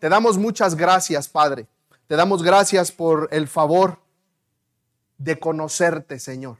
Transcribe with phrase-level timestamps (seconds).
[0.00, 1.66] te damos muchas gracias, Padre.
[2.06, 3.98] Te damos gracias por el favor
[5.18, 6.56] de conocerte, Señor.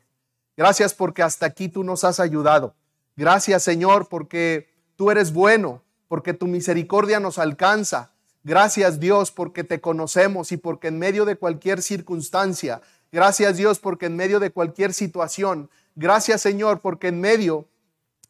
[0.57, 2.75] Gracias porque hasta aquí tú nos has ayudado.
[3.17, 8.13] Gracias, Señor, porque tú eres bueno, porque tu misericordia nos alcanza.
[8.45, 14.07] Gracias, Dios, porque te conocemos y porque en medio de cualquier circunstancia, gracias, Dios, porque
[14.07, 17.67] en medio de cualquier situación, gracias, Señor, porque en medio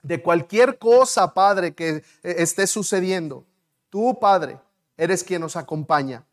[0.03, 3.45] de cualquier cosa, Padre, que eh, esté sucediendo,
[3.91, 4.59] tú, Padre,
[5.01, 6.25] eres quien nos acompaña.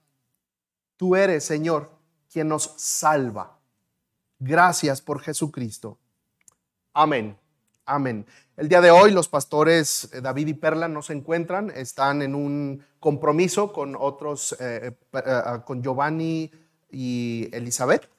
[0.97, 1.89] Tú eres, Señor,
[2.31, 3.57] quien nos salva.
[4.39, 5.97] Gracias por Jesucristo.
[6.93, 7.37] Amén.
[7.85, 8.25] Amén.
[8.57, 12.35] El día de hoy los pastores eh, David y Perla no se encuentran, están en
[12.35, 14.91] un compromiso con otros, eh,
[15.65, 16.51] con Giovanni
[16.91, 18.09] y Elizabeth,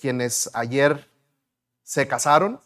[0.00, 1.08] quienes ayer
[1.82, 2.60] se casaron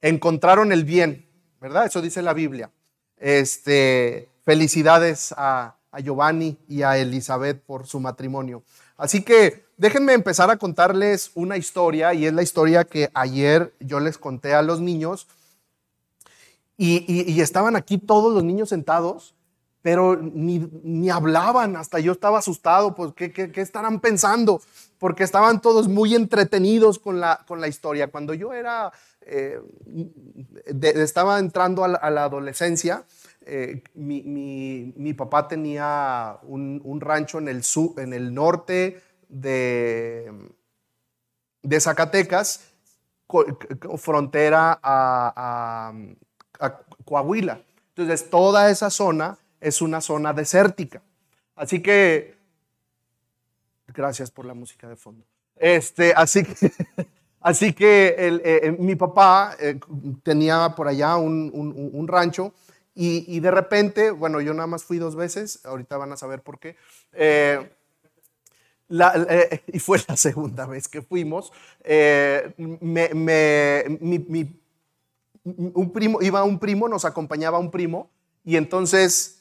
[0.00, 1.28] encontraron el bien,
[1.60, 1.86] ¿verdad?
[1.86, 2.70] Eso dice la Biblia.
[3.16, 8.62] Este, felicidades a, Giovanni y a Elizabeth por su matrimonio.
[8.96, 14.00] Así que déjenme empezar a contarles una historia y es la historia que ayer yo
[14.00, 15.26] les conté a los niños
[16.78, 19.34] y, estaban aquí todos los niños sentados,
[19.82, 24.62] pero ni, hablaban, hasta yo estaba asustado, pues ¿qué, qué, estarán pensando?
[24.98, 28.08] Porque estaban todos muy entretenidos con la, con la historia.
[28.08, 28.92] Cuando yo era
[29.30, 29.60] eh,
[30.80, 33.04] estaba entrando a la, adolescencia,
[33.42, 40.30] eh, mi, papá tenía un, rancho en el, norte de,
[41.80, 42.70] Zacatecas,
[43.96, 45.92] frontera a,
[47.04, 47.60] Coahuila.
[47.90, 51.02] Entonces, toda esa zona es una zona desértica.
[51.56, 52.36] Así que,
[53.88, 55.24] gracias por la música de fondo.
[55.56, 59.56] Este, así que, eh, eh, mi papá
[60.22, 62.52] tenía por allá un, rancho
[63.00, 66.58] y, de repente, bueno, yo nada más fui dos veces, ahorita van a saber por
[66.58, 66.76] qué.
[69.72, 71.52] y fue la segunda vez que fuimos.
[75.44, 78.10] un primo, iba un primo, nos acompañaba un primo
[78.44, 79.38] y entonces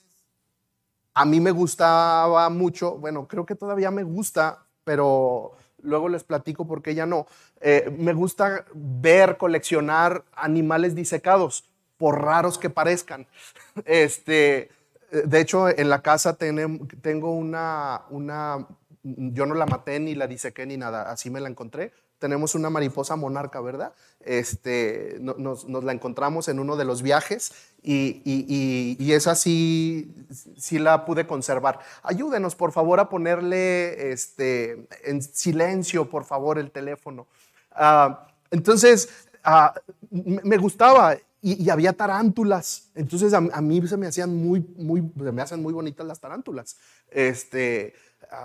[1.13, 6.67] a mí me gustaba mucho, bueno, creo que todavía me gusta, pero luego les platico
[6.67, 7.25] por qué ya no.
[7.59, 11.67] Eh, me gusta ver, coleccionar animales disecados,
[11.97, 13.27] por raros que parezcan.
[13.85, 14.71] Este,
[15.11, 18.67] de hecho, en la casa tengo una, una,
[19.03, 21.93] yo no la maté ni la disequé ni nada, así me la encontré.
[22.19, 23.93] Tenemos una mariposa monarca, ¿verdad?
[24.21, 27.51] Este, nos, la encontramos en uno de los viajes
[27.83, 30.25] y, y, y, esa sí,
[30.57, 31.79] sí la pude conservar.
[32.01, 37.27] Ayúdenos, por favor, a ponerle este, en silencio, por favor, el teléfono.
[37.71, 39.09] Ah, entonces,
[39.43, 39.75] ah,
[40.09, 42.89] me gustaba y, había tarántulas.
[42.95, 46.77] Entonces, a, mí se me hacían muy, muy, me hacen muy bonitas las tarántulas.
[47.09, 47.93] Este,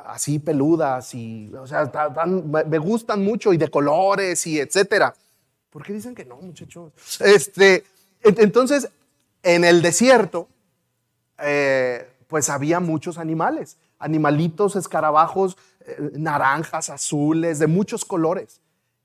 [0.06, 1.91] así peludas y, o sea,
[2.44, 5.14] me gustan mucho y de colores y etcétera.
[5.70, 6.92] ¿Por qué dicen que no, muchachos?
[7.20, 7.84] Este,
[8.22, 8.88] entonces,
[9.42, 10.48] en el desierto,
[11.38, 18.60] eh, pues había muchos animales, animalitos, escarabajos, eh, naranjas, azules, de muchos colores.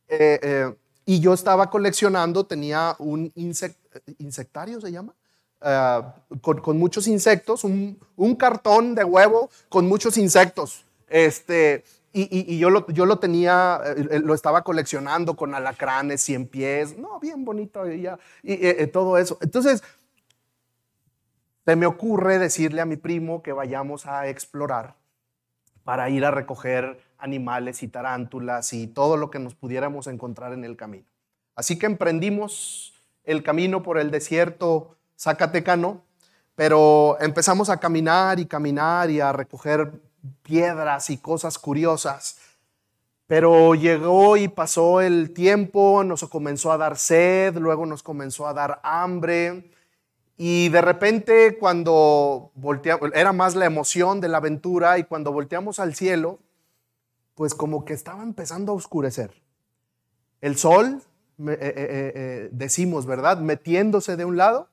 [0.10, 0.76] Eh,
[1.08, 3.32] y yo estaba coleccionando, tenía un
[4.18, 5.16] insectario, se llama,
[5.62, 6.02] eh,
[6.42, 10.86] con, muchos insectos, un, cartón de huevo con muchos insectos.
[11.08, 13.82] Este, y, yo, lo, yo lo tenía,
[14.22, 18.06] lo estaba coleccionando con alacranes, cien pies, no, bien bonito y,
[18.44, 19.38] y todo eso.
[19.40, 19.84] Entonces,
[21.66, 24.96] se me ocurre decirle a mi primo que vayamos a explorar
[25.86, 30.64] para ir a recoger animales y tarántulas y todo lo que nos pudiéramos encontrar en
[30.64, 31.06] el camino.
[31.56, 36.02] Así que emprendimos el camino por el desierto zacatecano,
[36.56, 39.92] pero empezamos a caminar y caminar y a recoger
[40.44, 42.38] piedras y cosas curiosas.
[43.28, 48.54] Pero llegó y pasó el tiempo, nos comenzó a dar sed, luego nos comenzó a
[48.54, 49.70] dar hambre.
[50.38, 55.80] Y de repente cuando volteamos, era más la emoción de la aventura y cuando volteamos
[55.80, 56.40] al cielo,
[57.38, 59.44] pues como que estaba empezando a oscurecer.
[60.42, 61.04] El sol,
[61.38, 63.38] eh, eh, eh, decimos, ¿verdad?
[63.38, 64.70] Metiéndose de un lado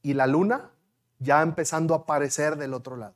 [0.00, 0.70] y la luna
[1.18, 3.14] ya empezando a aparecer del otro lado.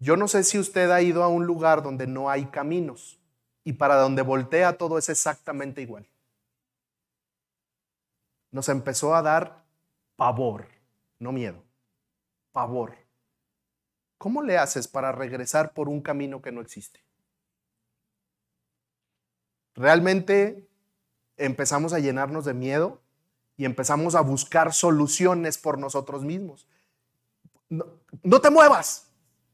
[0.00, 3.20] Yo no sé si usted ha ido a un lugar donde no hay caminos
[3.62, 6.04] y para donde voltea todo es exactamente igual.
[8.50, 9.62] Nos empezó a dar
[10.16, 10.66] pavor,
[11.20, 11.62] no miedo,
[12.50, 13.03] pavor.
[14.24, 17.04] ¿Cómo le haces para regresar por un camino que no existe?
[19.74, 20.66] Realmente
[21.36, 23.02] empezamos a llenarnos de miedo
[23.58, 26.66] y empezamos a buscar soluciones por nosotros mismos.
[27.68, 29.08] no, te muevas,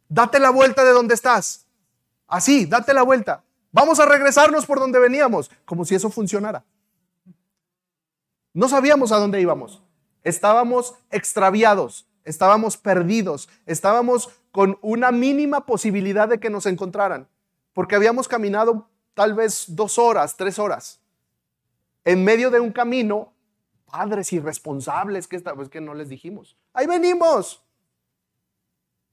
[0.08, 1.66] date la vuelta de donde estás.
[2.28, 3.42] Así, date la vuelta.
[3.72, 6.64] Vamos a regresarnos por donde veníamos, como si eso funcionara.
[8.52, 9.82] No sabíamos a dónde íbamos.
[10.22, 17.28] Estábamos extraviados, estábamos perdidos, estábamos con una mínima posibilidad de que nos encontraran,
[17.72, 21.00] porque habíamos caminado tal vez dos horas, tres horas,
[22.04, 23.32] en medio de un camino,
[23.90, 27.62] padres irresponsables, que, esta, pues que no les dijimos, ahí venimos.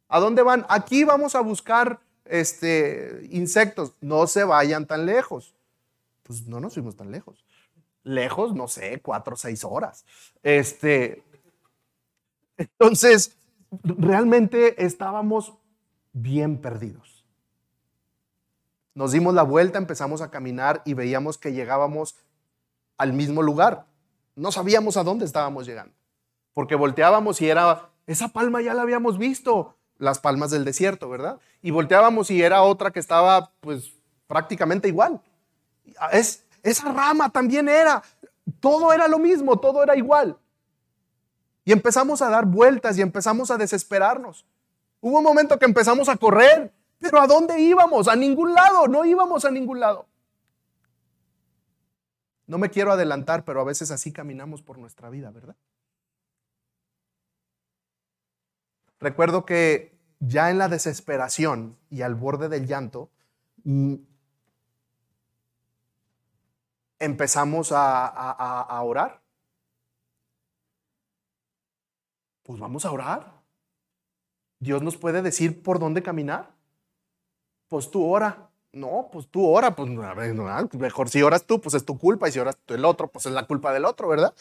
[0.09, 0.65] ¿A dónde van?
[0.69, 5.53] Aquí vamos a buscar este, insectos, no se vayan tan lejos.
[6.23, 7.43] Pues no nos fuimos tan lejos.
[8.03, 10.05] Lejos, no sé, cuatro o seis horas.
[10.43, 11.23] Este,
[12.57, 13.37] entonces,
[13.83, 15.53] realmente estábamos
[16.13, 17.25] bien perdidos.
[18.93, 22.15] Nos dimos la vuelta, empezamos a caminar y veíamos que llegábamos
[22.97, 23.85] al mismo lugar.
[24.35, 25.93] No sabíamos a dónde estábamos llegando,
[26.53, 31.39] porque volteábamos y era, esa palma ya la habíamos visto, las palmas del desierto, ¿verdad?
[31.61, 33.93] Y volteábamos y era otra que estaba pues
[34.27, 35.21] prácticamente igual.
[36.11, 38.01] Es, esa rama también era,
[38.59, 40.37] todo era lo mismo, todo era igual.
[41.67, 44.45] Y empezamos a dar vueltas y empezamos a desesperarnos.
[45.01, 48.07] Hubo un momento que empezamos a correr, pero ¿a dónde íbamos?
[48.07, 50.05] A ningún lado, no íbamos a ningún lado.
[52.45, 55.57] No me quiero adelantar, pero a veces así caminamos por nuestra vida, ¿verdad?
[59.01, 63.09] Recuerdo que ya en la desesperación y al borde del llanto,
[63.65, 63.95] mm,
[66.99, 69.19] empezamos a, orar.
[72.47, 73.33] Pues vamos a orar.
[74.59, 76.55] Dios nos puede decir por dónde caminar.
[77.67, 78.49] Pues tú ora.
[78.71, 79.75] No, pues tú ora.
[79.75, 79.89] Pues
[80.79, 82.29] mejor si oras tú, pues es tu culpa.
[82.29, 84.33] Y si oras tú el otro, pues es la culpa del otro, ¿verdad?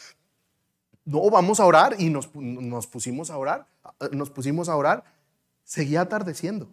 [1.05, 1.97] No, vamos a orar.
[1.99, 3.67] Y nos, nos pusimos a orar.
[4.13, 5.03] Nos pusimos a orar.
[5.65, 6.69] Seguía atardeciendo.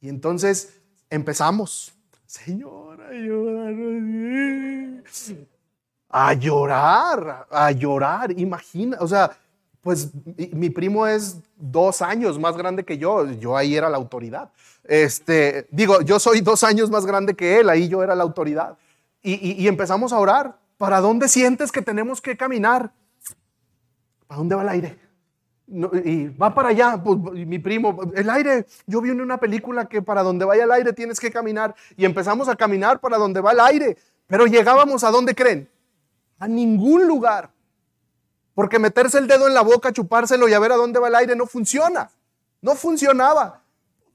[0.00, 0.80] Y entonces
[1.10, 1.92] empezamos.
[2.24, 3.02] Señor,
[6.08, 9.30] a llorar, a llorar, imagina, o sea,
[9.82, 10.10] pues
[10.52, 14.50] mi primo es dos años más grande que yo, yo ahí era la autoridad.
[14.84, 18.76] Este, digo, yo soy dos años más grande que él, ahí yo era la autoridad.
[19.22, 20.58] Y, empezamos a orar.
[20.78, 22.92] ¿Para dónde sientes que tenemos que caminar?
[24.26, 24.98] ¿Para dónde va el aire?
[26.04, 30.00] y va para allá, pues, mi primo, el aire, yo vi en una película que
[30.00, 33.52] para donde vaya el aire tienes que caminar y empezamos a caminar para donde va
[33.52, 35.68] el aire, pero llegábamos a dónde creen?
[36.38, 37.50] A ningún lugar.
[38.54, 41.14] Porque meterse el dedo en la boca, chupárselo y a ver a dónde va el
[41.14, 42.10] aire no funciona.
[42.60, 43.62] No funcionaba.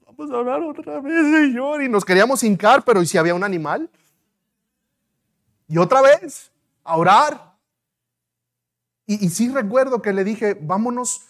[0.06, 1.82] Vamos a hablar otra vez, Señor.
[1.82, 3.88] Y nos queríamos hincar, pero ¿y si había un animal?
[5.66, 6.52] Y otra vez,
[6.84, 7.54] a orar.
[9.06, 11.22] Y, y sí recuerdo que le dije, vámonos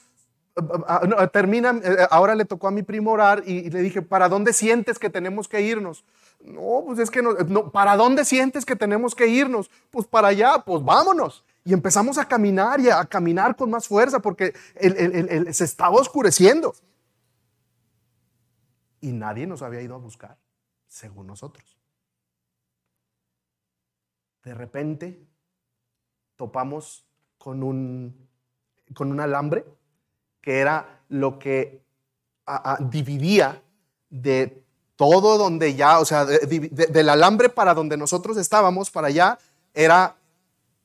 [1.33, 4.99] termina, eh, ahora le tocó a mi primo orar y, le dije, ¿para dónde sientes
[4.99, 6.05] que tenemos que irnos?
[6.45, 9.71] No, pues es que no, ¿para dónde sientes que tenemos que irnos?
[9.91, 11.43] Pues para allá, pues vámonos.
[11.65, 16.75] Y empezamos a caminar y a, caminar con más fuerza porque se estaba oscureciendo.
[19.01, 20.37] Y nadie nos había ido a buscar,
[20.87, 21.79] según nosotros.
[24.43, 25.27] De repente
[26.37, 27.07] topamos
[27.39, 28.29] con un,
[28.95, 29.65] con un alambre
[30.43, 31.83] que era lo que
[32.91, 33.63] dividía
[34.11, 34.64] de
[34.97, 39.39] todo donde ya, o sea, del alambre para donde nosotros estábamos, para allá,
[39.73, 40.17] era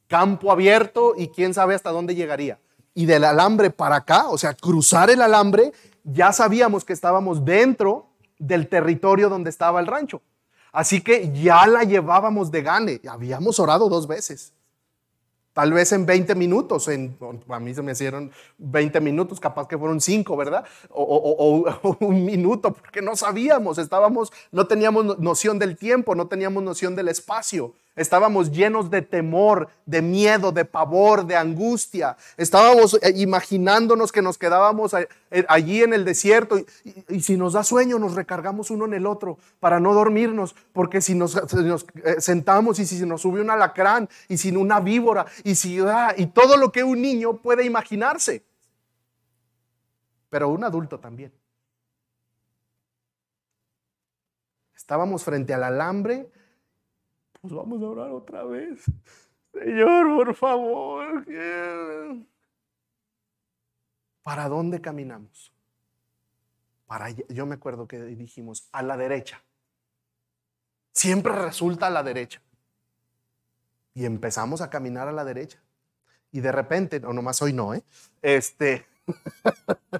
[0.07, 2.59] campo abierto y quién sabe hasta dónde llegaría.
[2.93, 5.71] Y del alambre para acá, o sea, cruzar el alambre,
[6.03, 8.07] ya sabíamos que estábamos dentro
[8.39, 10.21] del territorio donde estaba el rancho.
[10.71, 13.01] Así que ya la llevábamos de gane.
[13.09, 14.53] Habíamos orado dos veces.
[15.53, 19.99] Tal vez en 20 minutos, a mí se me hicieron 20 minutos, capaz que fueron
[19.99, 20.63] 5, ¿verdad?
[20.89, 21.65] O,
[21.99, 27.07] un minuto, porque no sabíamos, estábamos, no teníamos noción del tiempo, no teníamos noción del
[27.07, 27.73] espacio.
[27.99, 32.15] Estábamos llenos de temor, de miedo, de pavor, de angustia.
[32.37, 35.09] Estábamos eh, imaginándonos que nos quedábamos eh,
[35.49, 36.59] allí en el desierto
[37.09, 41.01] y, si nos da sueño nos recargamos uno en el otro para no dormirnos, porque
[41.01, 45.55] si nos, eh, sentamos y si nos sube un alacrán y sin una víbora y
[45.55, 48.45] si ah, y todo lo que un niño puede imaginarse.
[50.29, 51.33] Pero un adulto también.
[54.73, 56.29] Estábamos frente al alambre
[57.41, 58.83] pues vamos a orar otra vez.
[59.53, 61.25] Señor, por favor.
[64.21, 65.53] ¿Para dónde caminamos?
[66.85, 69.41] Para yo me acuerdo que dijimos a la derecha.
[70.91, 72.41] Siempre resulta a la derecha.
[73.93, 75.59] Y empezamos a caminar a la derecha.
[76.31, 77.83] Y de repente, no nomás hoy no, ¿eh?
[78.21, 78.85] Este,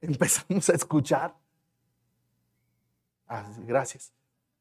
[0.00, 1.34] Empezamos a escuchar.
[3.26, 4.12] Ah, gracias.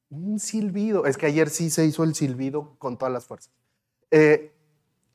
[0.10, 1.06] Un silbido.
[1.06, 3.52] Es que ayer sí se hizo el silbido con todas las fuerzas.
[4.12, 4.54] Eh,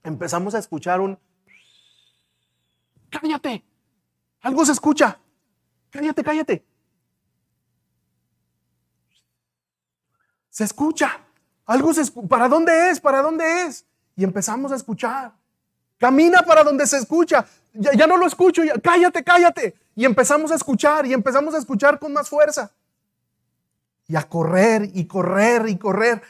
[0.02, 1.18] empezamos a escuchar un...
[3.10, 3.64] Cállate.
[4.40, 5.18] Algo se escucha.
[5.90, 6.64] Cállate, cállate.
[10.50, 11.20] Se escucha.
[11.66, 12.28] Algo se escucha.
[12.28, 13.00] ¿Para dónde es?
[13.00, 13.84] ¿Para dónde es?
[14.16, 15.32] Y empezamos a escuchar.
[15.98, 17.46] Camina para donde se escucha.
[17.72, 18.62] Ya, no lo escucho.
[18.82, 19.74] cállate, cállate.
[19.96, 22.70] Y empezamos a escuchar y empezamos a escuchar con más fuerza.
[24.06, 26.22] Y a correr y correr y correr.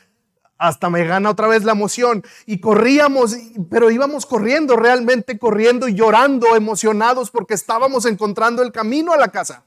[0.56, 2.22] Hasta me gana otra vez la emoción.
[2.46, 3.36] Y corríamos,
[3.68, 9.28] pero íbamos corriendo, realmente corriendo y llorando, emocionados porque estábamos encontrando el camino a la
[9.28, 9.64] casa.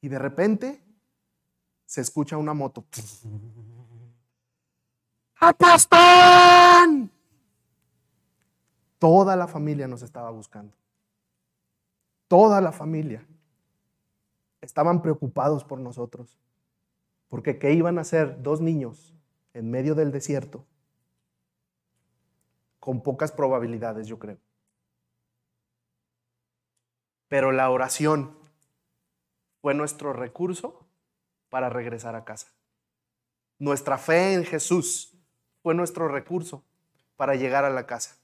[0.00, 0.82] Y de repente
[1.86, 2.84] se escucha una moto.
[5.40, 7.10] ¡Apastan!
[8.98, 10.74] Toda la familia nos estaba buscando.
[12.26, 13.24] Toda la familia.
[14.60, 16.38] Estaban preocupados por nosotros.
[17.34, 19.12] Porque ¿qué iban a hacer dos niños
[19.54, 20.64] en medio del desierto?
[22.78, 24.38] Con pocas probabilidades, yo creo.
[27.26, 28.38] Pero la oración
[29.60, 30.86] fue nuestro recurso
[31.48, 32.52] para regresar a casa.
[33.58, 35.18] Nuestra fe en Jesús
[35.60, 36.62] fue nuestro recurso
[37.16, 38.14] para llegar a la casa.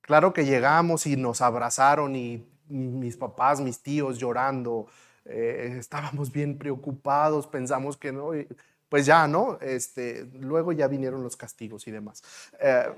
[0.00, 4.86] Claro que llegamos y nos abrazaron y mis papás, mis tíos llorando,
[5.24, 8.30] eh, estábamos bien preocupados, pensamos que no,
[8.88, 9.58] pues ya, ¿no?
[9.60, 12.22] Este, luego ya vinieron los castigos y demás.
[12.60, 12.92] Eh,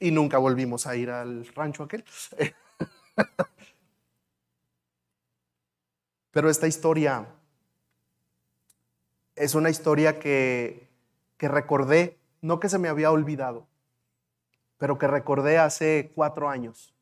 [0.00, 2.04] y nunca volvimos a ir al rancho aquel.
[6.30, 7.26] Pero esta historia
[9.34, 10.88] es una historia que,
[11.36, 13.66] que recordé, no que se me había olvidado,
[14.76, 16.94] pero que recordé hace cuatro años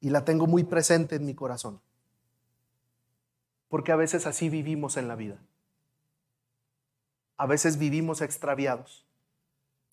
[0.00, 1.80] y la tengo muy presente en mi corazón.
[3.74, 5.36] Porque a veces así vivimos en la vida.
[7.36, 9.04] A veces vivimos extraviados.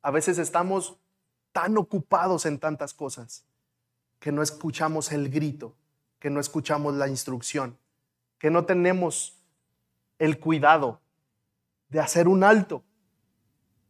[0.04, 1.00] A veces estamos
[1.52, 3.44] tan ocupados en tantas cosas
[4.20, 5.76] que no escuchamos el grito,
[6.20, 7.80] que no escuchamos la instrucción,
[8.38, 9.40] que no tenemos
[10.20, 11.02] el cuidado
[11.90, 12.84] de hacer un alto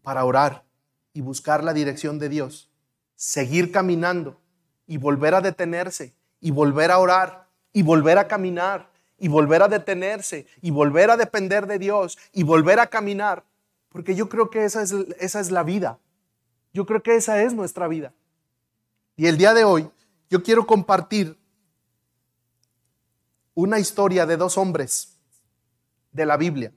[0.04, 0.64] para orar
[1.12, 2.72] y buscar la dirección de Dios,
[3.18, 4.40] seguir caminando
[4.88, 8.91] y volver a detenerse y volver a orar y volver a caminar
[9.22, 13.46] y volver a detenerse y volver a depender de Dios y volver a caminar,
[13.88, 16.00] porque yo creo que esa es, esa es la vida.
[16.74, 18.14] Yo creo que esa es nuestra vida.
[19.16, 19.90] Y el día de hoy
[20.30, 21.38] yo quiero compartir
[23.54, 25.18] una historia de dos hombres
[26.12, 26.74] de la Biblia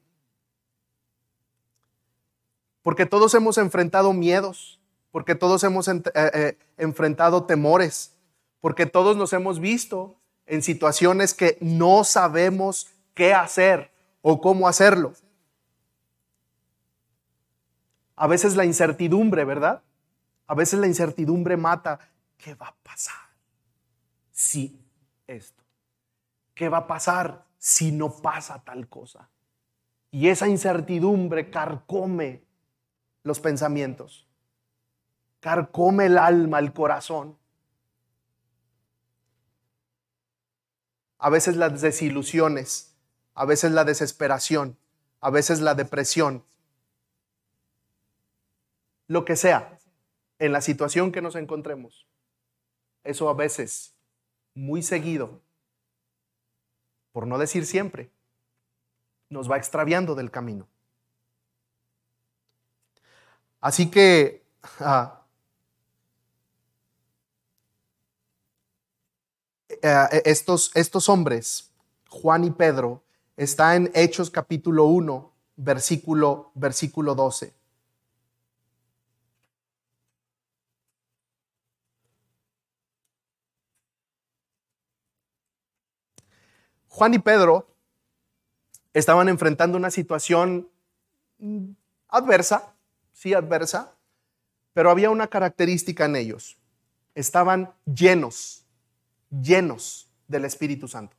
[2.85, 4.79] porque todos hemos enfrentado miedos,
[5.11, 8.13] porque todos hemos eh, eh, enfrentado temores,
[8.61, 13.91] porque todos nos hemos visto en situaciones que no sabemos qué hacer
[14.23, 15.15] o cómo hacerlo.
[18.17, 19.83] A veces la incertidumbre, ¿verdad?
[20.47, 21.99] A veces la incertidumbre mata.
[22.37, 23.15] ¿Qué va a pasar
[24.31, 24.79] si
[25.27, 25.63] esto?
[26.55, 29.29] ¿Qué va a pasar si no pasa tal cosa?
[30.11, 32.45] Y esa incertidumbre carcome
[33.25, 34.29] los pensamientos,
[35.41, 37.37] carcome el alma, el corazón.
[41.25, 42.95] A veces las desilusiones,
[43.35, 44.77] a veces la desesperación,
[45.23, 46.45] a veces la depresión,
[49.07, 49.79] lo que sea,
[50.39, 52.07] en la situación que nos encontremos.
[53.05, 53.95] Eso a veces,
[54.53, 55.41] muy seguido,
[57.11, 58.11] por no decir siempre,
[59.31, 60.69] nos va extraviando del camino.
[63.63, 64.45] Así que
[64.79, 65.24] ah,
[69.87, 71.71] eh, estos, estos hombres,
[72.09, 73.03] Juan y Pedro,
[73.37, 77.53] está en Hechos capítulo 1, versículo, versículo 12.
[86.89, 87.67] Juan y Pedro
[88.95, 90.71] estaban enfrentando una situación
[92.09, 92.75] adversa,
[93.13, 93.93] sí adversa,
[94.73, 96.57] pero había una característica en ellos.
[97.15, 98.64] Estaban llenos,
[99.43, 101.17] llenos del Espíritu Santo.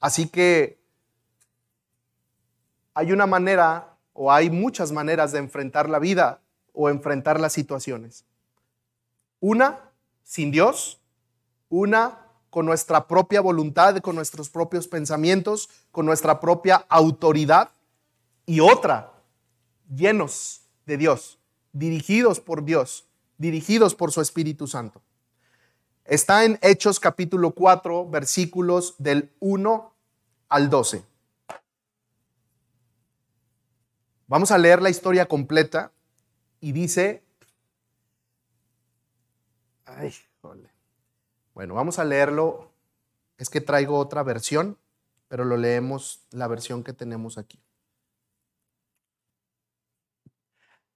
[0.00, 0.78] Así que
[2.94, 6.40] hay una manera o hay muchas maneras de enfrentar la vida
[6.72, 8.24] o enfrentar las situaciones.
[9.40, 9.90] Una
[10.22, 11.00] sin Dios,
[11.68, 17.70] una con nuestra propia voluntad, con nuestros propios pensamientos, con nuestra propia autoridad
[18.46, 19.12] y otra
[19.88, 21.38] llenos de Dios,
[21.72, 23.07] dirigidos por Dios
[23.38, 25.00] dirigidos por su Espíritu Santo.
[26.04, 29.94] Está en Hechos capítulo 4, versículos del 1
[30.48, 31.04] al 12.
[34.26, 35.92] Vamos a leer la historia completa
[36.60, 37.22] y dice,
[39.86, 40.12] ay,
[41.54, 42.70] bueno, vamos a leerlo,
[43.36, 44.78] es que traigo otra versión,
[45.28, 47.60] pero lo leemos la versión que tenemos aquí.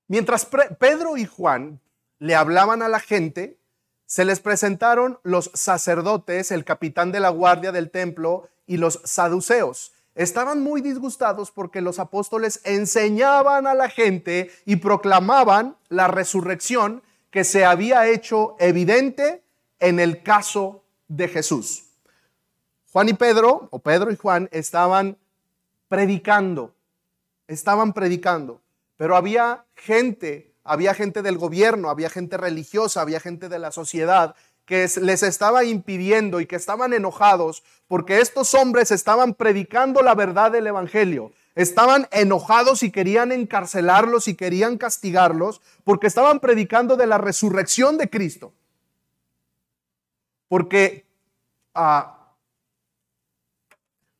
[0.08, 0.46] Mientras
[0.78, 1.80] Pedro y Juan
[2.23, 3.59] le hablaban a la gente,
[4.07, 9.93] se les presentaron los sacerdotes, el capitán de la guardia del templo y los saduceos
[10.14, 17.02] estaban muy disgustados porque los apóstoles enseñaban a la gente y proclamaban la resurrección
[17.33, 19.43] que se había hecho evidente
[19.81, 21.87] en el caso de Jesús.
[22.93, 25.17] Juan y Pedro, o Pedro y Juan, estaban
[25.88, 26.73] predicando,
[27.49, 28.61] estaban predicando,
[28.97, 34.35] pero había gente, había gente del gobierno, había gente religiosa, había gente de la sociedad
[34.64, 40.52] que les estaba impidiendo y que estaban enojados porque estos hombres estaban predicando la verdad
[40.52, 41.33] del Evangelio.
[41.54, 48.09] Estaban enojados y querían encarcelarlos y querían castigarlos porque estaban predicando de la resurrección de
[48.09, 48.52] Cristo.
[50.49, 51.04] Porque
[51.75, 52.35] ah,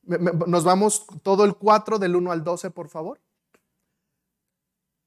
[0.03, 3.19] nos vamos todo el 4 del 1 al 12, por favor.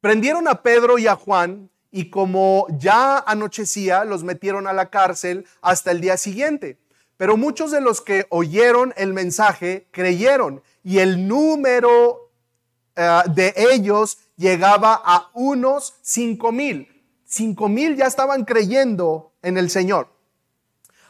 [0.07, 5.49] Prendieron a Pedro y a Juan y como ya anochecía, los metieron a la cárcel
[5.61, 6.79] hasta el día siguiente.
[7.17, 12.31] Pero muchos de los que oyeron el mensaje creyeron y el número
[12.95, 16.87] eh, de ellos llegaba a unos cinco mil.
[17.25, 20.07] Cinco mil ya estaban creyendo en el Señor.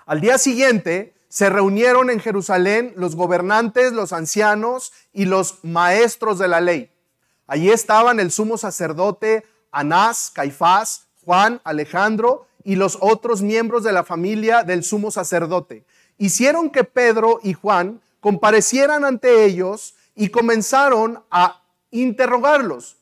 [0.06, 6.48] Al día siguiente se reunieron en Jerusalén los gobernantes, los ancianos y los maestros de
[6.48, 6.95] la ley.
[7.46, 9.44] Allí estaban el sumo sacerdote
[9.76, 15.84] Anás, Caifás, Juan, Alejandro y los otros miembros de la familia del sumo sacerdote.
[16.18, 22.96] Hicieron que Pedro y Juan comparecieran ante ellos y comenzaron a interrogarlos.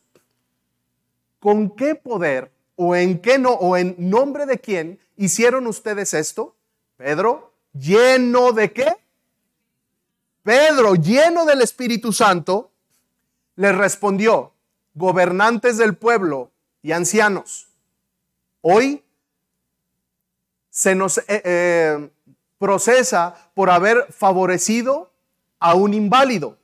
[1.38, 6.56] ¿Con qué poder o en qué no o en nombre de quién hicieron ustedes esto?
[6.96, 8.96] Pedro, lleno de qué?
[10.42, 12.70] Pedro, lleno del Espíritu Santo,
[13.56, 14.52] les respondió,
[14.94, 16.50] gobernantes del pueblo
[16.82, 17.68] y ancianos.
[18.60, 19.04] Hoy
[20.70, 22.10] se nos eh, eh,
[22.58, 25.10] procesa por haber favorecido
[25.58, 26.58] a un inválido.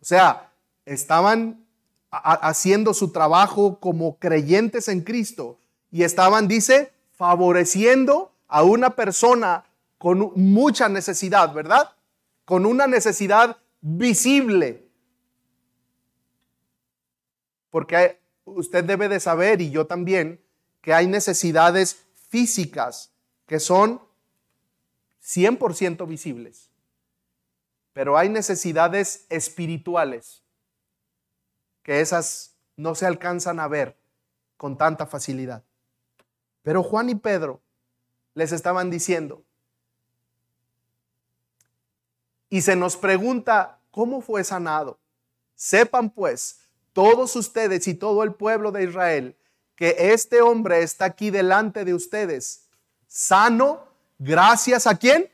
[0.00, 0.50] O sea,
[0.84, 1.64] estaban
[2.10, 5.58] haciendo su trabajo como creyentes en Cristo
[5.90, 9.64] y estaban, dice, favoreciendo a una persona
[9.98, 11.90] con mucha necesidad, ¿verdad?
[12.44, 14.87] Con una necesidad visible.
[17.70, 20.40] Porque usted debe de saber, y yo también,
[20.80, 23.12] que hay necesidades físicas
[23.46, 24.00] que son
[25.22, 26.70] 100% visibles,
[27.92, 30.42] pero hay necesidades espirituales
[31.82, 33.98] que esas no se alcanzan a ver
[34.56, 35.64] con tanta facilidad.
[36.62, 37.60] Pero Juan y Pedro
[38.34, 39.42] les estaban diciendo,
[42.50, 44.98] y se nos pregunta, ¿cómo fue sanado?
[45.54, 46.60] Sepan pues
[46.92, 49.36] todos ustedes y todo el pueblo de Israel,
[49.76, 52.68] que este hombre está aquí delante de ustedes,
[53.06, 53.84] sano,
[54.18, 55.30] gracias a quién?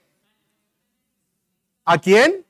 [1.84, 2.44] ¿A quién?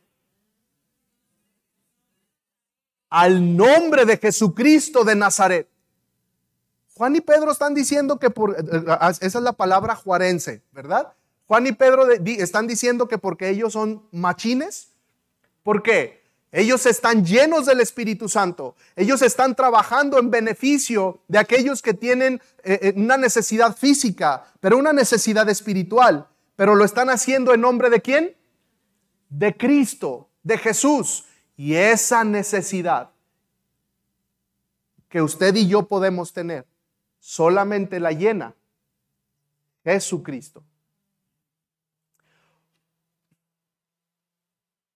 [3.10, 5.68] Al nombre de Jesucristo de Nazaret.
[6.94, 11.12] Juan y Pedro están diciendo que por, esa es la palabra juarense, ¿verdad?
[11.46, 14.88] Juan y Pedro están diciendo que porque ellos son machines.
[15.62, 16.23] ¿Por qué?
[16.56, 18.76] Ellos están llenos del Espíritu Santo.
[18.94, 24.78] Ellos están trabajando en beneficio de aquellos que tienen eh, eh, una necesidad física, pero
[24.78, 26.28] una necesidad espiritual.
[26.54, 28.36] Pero lo están haciendo en nombre de quién?
[29.30, 31.24] De Cristo, de Jesús.
[31.56, 33.10] Y esa necesidad
[35.08, 36.68] que usted y yo podemos tener,
[37.18, 38.54] solamente la llena
[39.82, 40.62] Jesucristo.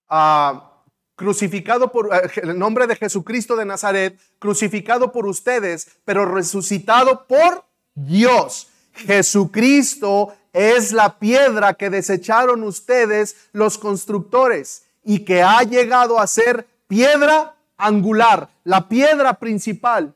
[0.09, 0.77] Ah
[1.19, 7.65] crucificado por eh, el nombre de Jesucristo de Nazaret, crucificado por ustedes, pero resucitado por
[7.95, 8.69] Dios.
[8.95, 16.67] Jesucristo es la piedra que desecharon ustedes los constructores y que ha llegado a ser
[16.87, 20.15] piedra angular, la piedra principal.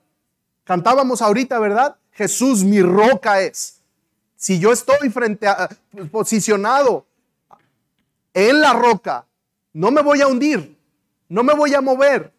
[0.62, 1.96] Cantábamos ahorita, ¿verdad?
[2.12, 3.80] Jesús mi roca es.
[4.36, 5.68] Si yo estoy frente a
[6.12, 7.04] posicionado
[8.32, 9.26] en la roca,
[9.72, 10.76] no me voy a hundir,
[11.33, 12.33] no me voy a mover.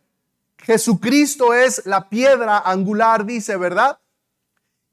[0.57, 3.99] Jesucristo es la piedra angular, dice, ¿verdad?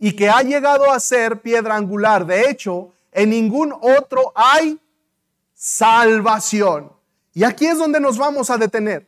[0.02, 2.26] y que ha llegado a ser piedra angular.
[2.26, 4.80] De hecho, en ningún otro hay
[5.54, 6.90] salvación.
[7.34, 9.06] Y aquí es donde nos vamos a detener.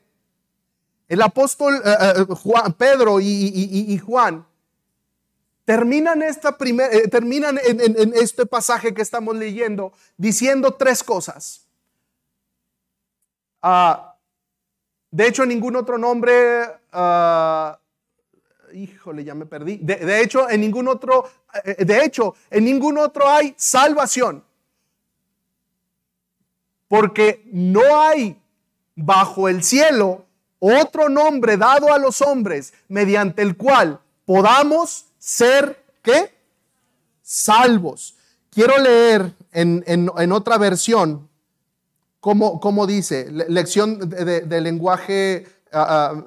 [1.08, 4.46] El apóstol eh, eh, Juan, Pedro y, Juan
[5.64, 11.66] terminan, esta eh, terminan en, este pasaje que estamos leyendo diciendo tres cosas.
[13.62, 14.11] Ah,
[15.12, 17.78] de hecho, ningún otro nombre, ah,
[18.72, 19.76] híjole, ya me perdí.
[19.76, 21.28] De, hecho, en ningún otro,
[21.78, 24.42] de hecho, en ningún otro hay salvación.
[26.88, 28.40] Porque no hay
[28.96, 30.26] bajo el cielo
[30.58, 36.32] otro nombre dado a los hombres mediante el cual podamos ser, ¿qué?
[37.20, 38.16] Salvos.
[38.50, 41.28] Quiero leer en, otra versión
[42.22, 46.24] como, dice, lección de, lenguaje ah, ah,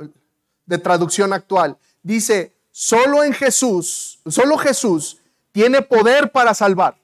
[0.66, 1.78] de traducción actual.
[2.04, 5.20] Dice, solo en Jesús, solo Jesús
[5.54, 6.98] tiene poder para salvar.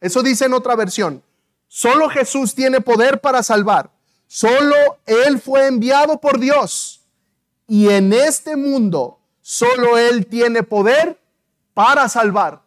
[0.00, 1.22] Eso dice en otra versión.
[1.66, 3.90] Solo Jesús tiene poder para salvar.
[4.26, 7.02] Solo Él fue enviado por Dios.
[7.66, 11.20] Y en este mundo, solo Él tiene poder
[11.74, 12.62] para salvar.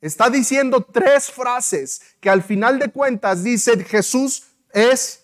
[0.00, 5.23] Está diciendo tres frases que al final de cuentas dice Jesús es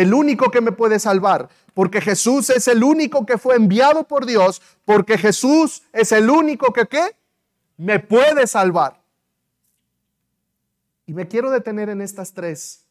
[0.00, 1.48] el único que me puede salvar.
[1.74, 4.62] Porque Jesús es el único que fue enviado por Dios.
[4.84, 7.16] Porque Jesús es el único que ¿qué?
[7.76, 9.00] me puede salvar.
[11.06, 12.86] Y me quiero detener en estas tres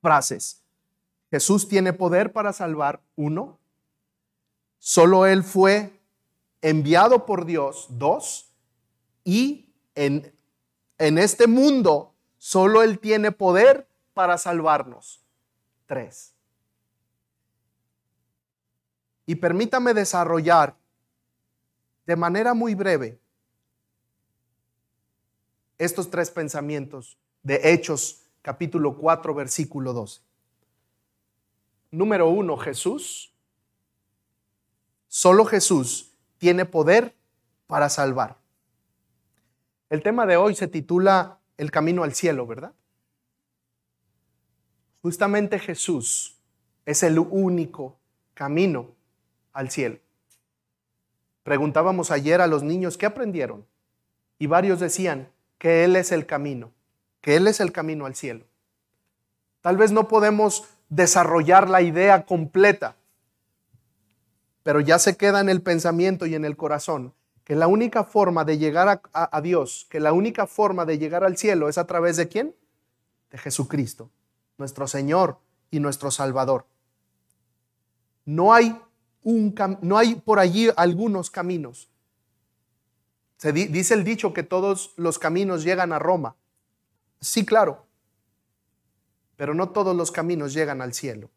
[0.00, 0.62] frases.
[1.30, 3.58] Jesús tiene poder para salvar, uno.
[4.78, 5.92] Solo Él fue
[6.60, 8.50] enviado por Dios, dos.
[9.24, 10.32] Y en,
[10.98, 15.19] en este mundo, solo Él tiene poder para salvarnos,
[19.26, 20.76] Y permítame desarrollar
[22.06, 23.20] de manera muy breve
[25.78, 30.20] estos tres pensamientos de Hechos capítulo 4 versículo 12.
[31.90, 33.34] Número uno, Jesús.
[35.08, 37.16] Solo Jesús tiene poder
[37.66, 38.38] para salvar.
[39.88, 42.72] El tema de hoy se titula El camino al cielo, ¿verdad?
[45.02, 46.36] Justamente Jesús
[46.84, 47.96] es el único
[48.34, 48.88] camino
[49.52, 49.98] al cielo.
[51.42, 53.66] Preguntábamos ayer a los niños qué aprendieron
[54.38, 56.72] y varios decían que Él es el camino,
[57.20, 58.44] que Él es el camino al cielo.
[59.60, 62.96] Tal vez no podemos desarrollar la idea completa,
[64.62, 68.44] pero ya se queda en el pensamiento y en el corazón que la única forma
[68.44, 72.16] de llegar a, Dios, que la única forma de llegar al cielo es a través
[72.16, 72.54] de quién?
[73.30, 74.08] De Jesucristo,
[74.60, 75.40] nuestro Señor
[75.72, 76.66] y nuestro Salvador.
[78.24, 78.80] No hay,
[79.24, 81.90] un, no hay por allí algunos caminos.
[83.38, 86.36] Se dice el dicho que todos los caminos llegan a Roma.
[87.20, 87.86] Sí, claro,
[89.36, 91.30] pero no todos los caminos llegan al cielo.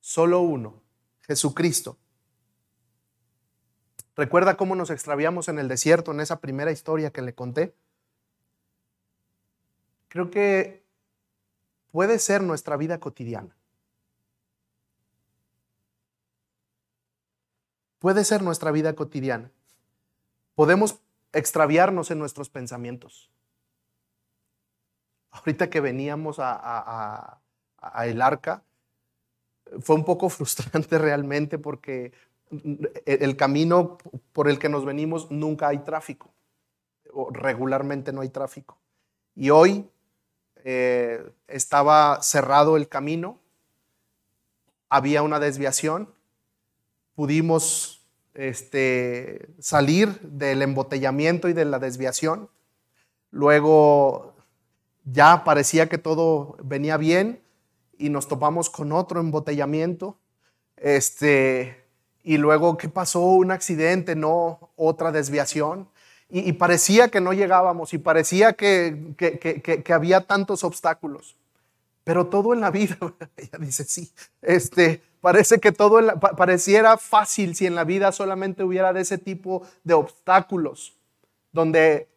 [0.00, 0.82] Solo uno,
[1.20, 1.98] Jesucristo.
[4.16, 7.74] ¿Recuerda cómo nos extraviamos en el desierto en esa primera historia que le conté?
[10.08, 10.85] Creo que
[11.96, 13.56] puede ser nuestra vida cotidiana.
[17.98, 19.50] Puede ser nuestra vida cotidiana.
[20.54, 21.00] Podemos
[21.32, 23.30] extraviarnos en nuestros pensamientos
[25.30, 27.40] ahorita que veníamos a,
[28.04, 28.62] el arca,
[29.80, 32.12] fue un poco frustrante realmente porque
[33.06, 33.96] el camino
[34.34, 36.34] por el que nos venimos nunca hay tráfico,
[37.10, 38.76] o regularmente no hay tráfico.
[39.34, 39.88] Y hoy
[40.68, 43.38] eh, estaba cerrado el camino,
[44.88, 46.12] había una desviación,
[47.14, 52.50] pudimos este, salir del embotellamiento y de la desviación,
[53.30, 54.34] luego
[55.04, 57.40] ya parecía que todo venía bien
[57.96, 60.18] y nos topamos con otro embotellamiento.
[60.76, 61.84] Este,
[62.24, 63.20] y luego, ¿qué pasó?
[63.20, 65.88] Un accidente, no otra desviación.
[66.28, 71.36] Y, parecía que no llegábamos y parecía que, que, había tantos obstáculos.
[72.02, 72.96] Pero todo en la vida,
[73.36, 74.10] ella dice, sí,
[74.42, 76.00] este, parece que todo
[76.36, 80.94] pareciera fácil si en la vida solamente hubiera de ese tipo de obstáculos,
[81.52, 82.08] donde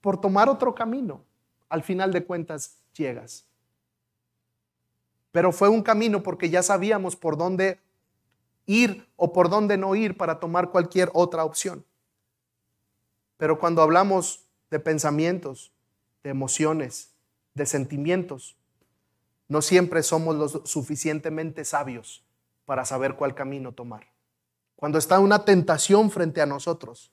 [0.00, 1.22] por tomar otro camino,
[1.68, 3.44] al final de cuentas llegas.
[5.32, 7.80] Pero fue un camino porque ya sabíamos por dónde
[8.66, 11.84] ir o por dónde no ir para tomar cualquier otra opción.
[13.44, 15.70] Pero cuando hablamos de pensamientos,
[16.22, 17.14] de emociones,
[17.52, 18.56] de sentimientos,
[19.48, 22.24] no siempre somos los suficientemente sabios
[22.64, 24.06] para saber cuál camino tomar.
[24.76, 27.12] Cuando está una tentación frente a nosotros,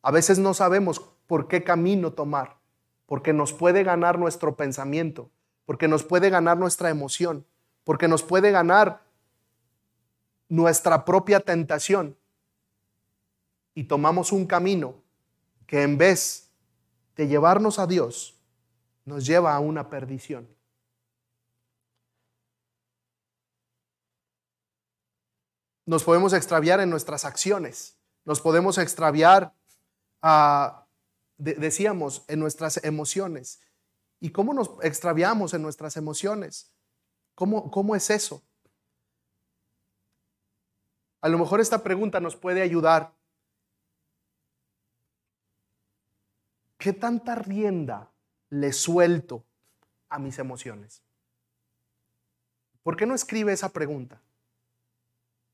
[0.00, 2.58] A veces no sabemos por qué camino tomar,
[3.06, 5.28] porque nos puede ganar nuestro pensamiento,
[5.64, 7.44] porque nos puede ganar nuestra emoción,
[7.82, 9.02] porque nos puede ganar
[10.48, 12.16] nuestra propia tentación.
[13.74, 15.02] Y tomamos un camino
[15.66, 16.50] que en vez
[17.16, 18.38] de llevarnos a Dios,
[19.04, 20.48] nos lleva a una perdición.
[25.86, 29.52] Nos podemos extraviar en nuestras acciones, nos podemos extraviar,
[30.22, 30.86] ah,
[31.36, 33.60] decíamos, en nuestras emociones.
[34.18, 36.72] ¿Y cómo nos extraviamos en nuestras emociones?
[37.34, 38.42] ¿Cómo, ¿Cómo es eso?
[41.20, 43.14] A lo mejor esta pregunta nos puede ayudar.
[46.84, 48.10] ¿Qué tanta rienda
[48.50, 49.42] le suelto
[50.10, 51.00] a mis emociones?
[52.82, 54.20] ¿Por qué no escribe esa pregunta?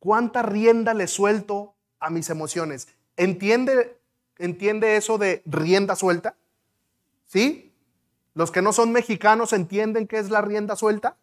[0.01, 2.89] ¿Cuánta rienda le suelto a mis emociones?
[3.17, 3.97] ¿Entiende,
[4.39, 6.35] entiende eso de rienda suelta?
[7.27, 7.73] ¿Sí?
[8.35, 11.17] Los que no son mexicanos entienden qué es la rienda suelta.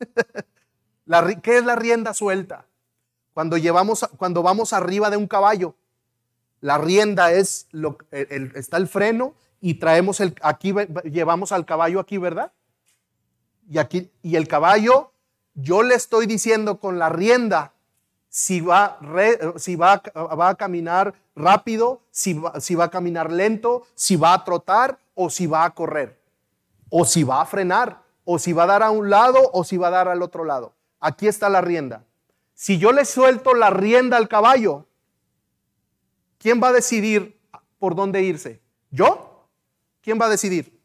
[1.42, 2.66] ¿Qué es la rienda suelta?
[3.32, 5.76] Cuando, llevamos, cuando vamos arriba de un caballo,
[6.60, 12.18] la rienda es, lo, está el freno y traemos el, aquí llevamos al caballo aquí,
[12.18, 12.52] ¿verdad?
[13.68, 15.12] Y aquí, y el caballo,
[15.54, 17.72] yo le estoy diciendo con la rienda
[18.28, 18.98] si va,
[19.56, 24.34] si va, va a caminar rápido, si va, si va a caminar lento, si va
[24.34, 26.20] a trotar o si va a correr,
[26.88, 29.76] o si va a frenar, o si va a dar a un lado o si
[29.76, 30.74] va a dar al otro lado.
[31.00, 32.04] Aquí está la rienda.
[32.54, 34.86] Si yo le suelto la rienda al caballo,
[36.40, 37.38] ¿quién va a decidir
[37.78, 38.60] por dónde irse?
[38.90, 39.48] ¿Yo?
[40.00, 40.80] ¿Quién va a decidir?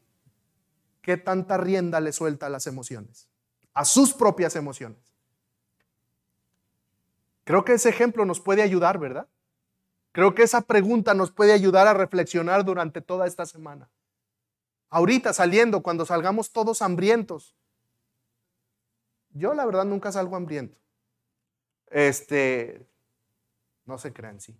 [1.01, 3.27] ¿Qué tanta rienda le suelta a las emociones?
[3.73, 4.99] A sus propias emociones.
[7.45, 9.27] Creo que ese ejemplo nos puede ayudar, ¿verdad?
[10.11, 13.89] Creo que esa pregunta nos puede ayudar a reflexionar durante toda esta semana.
[14.89, 17.55] Ahorita saliendo, cuando salgamos todos hambrientos.
[19.31, 20.77] Yo la verdad nunca salgo hambriento.
[21.87, 22.87] Este,
[23.85, 24.57] no se crean, sí.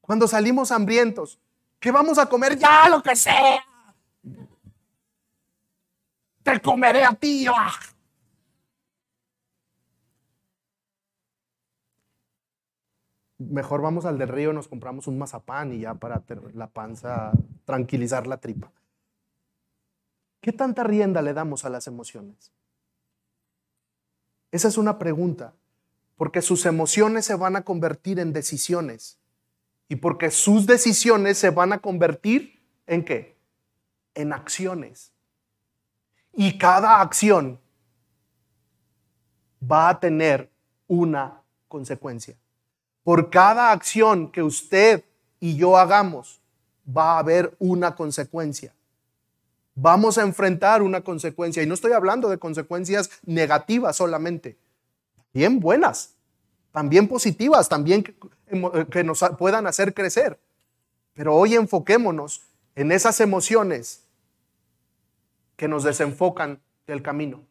[0.00, 1.38] Cuando salimos hambrientos,
[1.80, 2.58] ¿qué vamos a comer?
[2.58, 3.64] Ya, lo que sea.
[6.42, 7.46] Te comeré a ti.
[7.48, 7.72] Ah.
[13.38, 16.22] mejor vamos al del río, nos compramos un mazapán y ya para
[16.54, 17.32] la panza,
[17.64, 18.70] tranquilizar la tripa.
[20.40, 22.52] ¿Qué tanta rienda le damos a las emociones?
[24.52, 25.54] Esa es una pregunta,
[26.16, 29.18] porque sus emociones se van a convertir en decisiones
[29.88, 33.36] y porque sus decisiones se van a convertir en qué?
[34.14, 35.12] En acciones.
[36.32, 37.60] Y cada acción
[39.62, 40.50] va a tener
[40.86, 42.36] una consecuencia.
[43.04, 45.04] Por cada acción que usted
[45.38, 46.40] y yo hagamos,
[46.86, 48.74] va a haber una consecuencia.
[49.74, 51.62] Vamos a enfrentar una consecuencia.
[51.62, 54.56] Y no estoy hablando de consecuencias negativas solamente,
[55.36, 56.14] bien buenas,
[56.72, 60.40] también positivas, también que, nos puedan hacer crecer.
[61.12, 62.40] Pero hoy enfoquémonos
[62.74, 64.02] en esas emociones
[65.56, 67.42] que nos desenfocan del camino,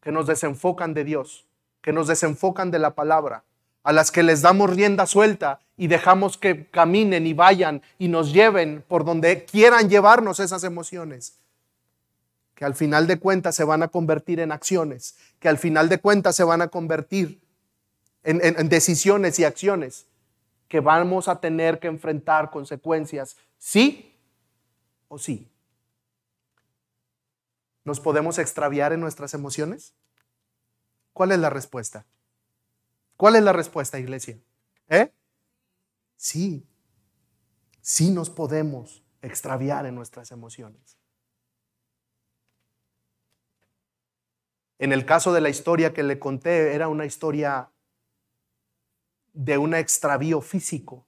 [0.00, 1.46] que nos desenfocan de Dios,
[1.82, 3.42] que nos desenfocan de la palabra,
[3.82, 8.32] a las que les damos rienda suelta y dejamos que caminen y vayan y nos
[8.32, 11.34] lleven por donde quieran llevarnos esas emociones,
[12.60, 15.98] que al final de cuentas se van a convertir en acciones, que al final de
[15.98, 17.40] cuentas se van a convertir
[18.22, 20.04] en, decisiones y acciones,
[20.68, 24.14] que vamos a tener que enfrentar consecuencias, sí
[25.08, 25.50] o sí.
[27.84, 29.94] ¿Nos podemos extraviar en nuestras emociones?
[31.14, 32.04] ¿Cuál es la respuesta?
[33.16, 34.38] ¿Cuál es la respuesta, iglesia?
[34.90, 35.10] ¿Eh?
[36.18, 36.62] Sí,
[37.80, 40.99] sí nos podemos extraviar en nuestras emociones.
[44.80, 47.70] En el caso de la historia que le conté, era una historia
[49.34, 51.06] de un extravío físico.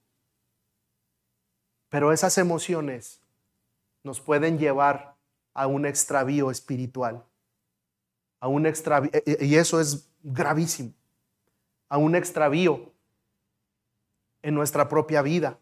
[1.88, 3.22] Pero esas emociones
[4.04, 5.16] nos pueden llevar
[5.54, 7.24] a un extravío espiritual.
[8.40, 10.92] A un extravío, y eso es gravísimo
[11.92, 12.90] a un extravío
[14.40, 15.58] en nuestra propia vida,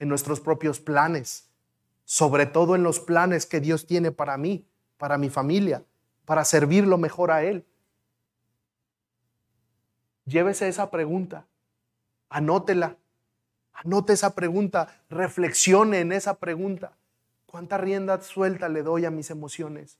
[0.00, 1.48] en nuestros propios planes,
[2.04, 5.84] sobre todo en los planes que Dios tiene para mí, para mi familia,
[6.28, 7.64] para servirlo mejor a Él.
[10.26, 11.46] Llévese esa pregunta,
[12.28, 12.98] anótela,
[13.72, 16.92] anote esa pregunta, reflexione en esa pregunta.
[17.46, 19.96] ¿Cuánta rienda suelta le doy a mis emociones?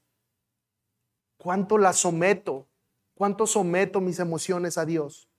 [1.38, 2.66] ¿Cuánto la someto?
[3.14, 5.30] ¿Cuánto someto mis emociones a Dios?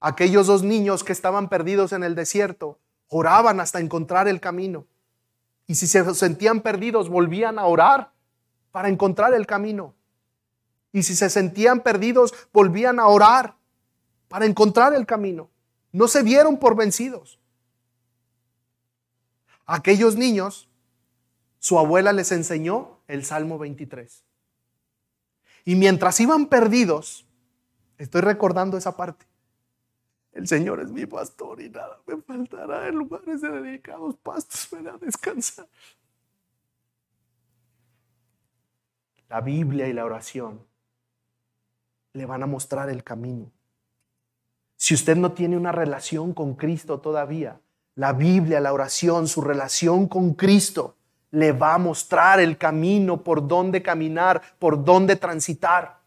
[0.00, 4.86] Aquellos dos niños que estaban perdidos en el desierto oraban hasta encontrar el camino.
[5.66, 8.13] Y si se sentían perdidos, volvían a orar
[8.74, 9.94] para encontrar el camino.
[10.90, 13.54] Y si se sentían perdidos, volvían a orar
[14.26, 15.48] para encontrar el camino.
[15.92, 17.38] No se dieron por vencidos.
[19.64, 20.68] Aquellos niños,
[21.60, 24.24] su abuela les enseñó el Salmo 23.
[25.66, 27.28] Y mientras iban perdidos,
[27.96, 29.24] estoy recordando esa parte.
[30.32, 32.88] El Señor es mi pastor y nada me faltará.
[32.88, 35.68] En lugares de dedicados pastos me da descansar.
[39.28, 40.60] La Biblia y la oración
[42.12, 43.50] le van a mostrar el camino.
[44.76, 47.60] Si usted no tiene una relación con Cristo todavía,
[47.96, 50.96] la Biblia, la oración, su relación con Cristo
[51.30, 55.98] le va a mostrar el camino por donde caminar, por donde transitar.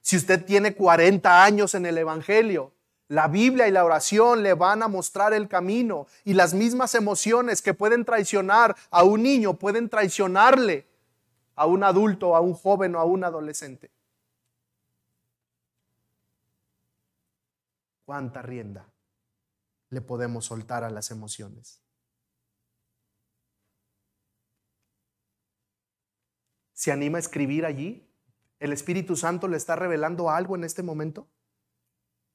[0.00, 2.72] Si usted tiene 40 años en el Evangelio,
[3.08, 7.62] la Biblia y la oración le van a mostrar el camino y las mismas emociones
[7.62, 10.86] que pueden traicionar a un niño pueden traicionarle
[11.56, 13.90] a un adulto, a un joven o a un adolescente.
[18.04, 18.86] ¿Cuánta rienda
[19.88, 21.82] le podemos soltar a las emociones?
[26.72, 28.06] ¿Se anima a escribir allí?
[28.60, 31.26] ¿El Espíritu Santo le está revelando algo en este momento?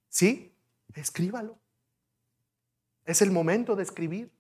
[0.10, 0.58] ¿Sí?
[0.94, 1.58] Escríbalo.
[3.06, 4.32] Es el momento de escribir.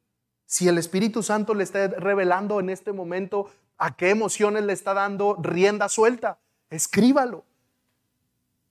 [0.45, 3.49] Si el Espíritu Santo le está revelando en este momento
[3.81, 6.37] a qué emociones le está dando rienda suelta,
[6.69, 7.43] escríbalo.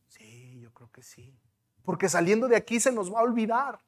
[0.07, 1.37] Sí, yo creo que sí.
[1.83, 3.81] Porque saliendo de aquí se nos va a olvidar.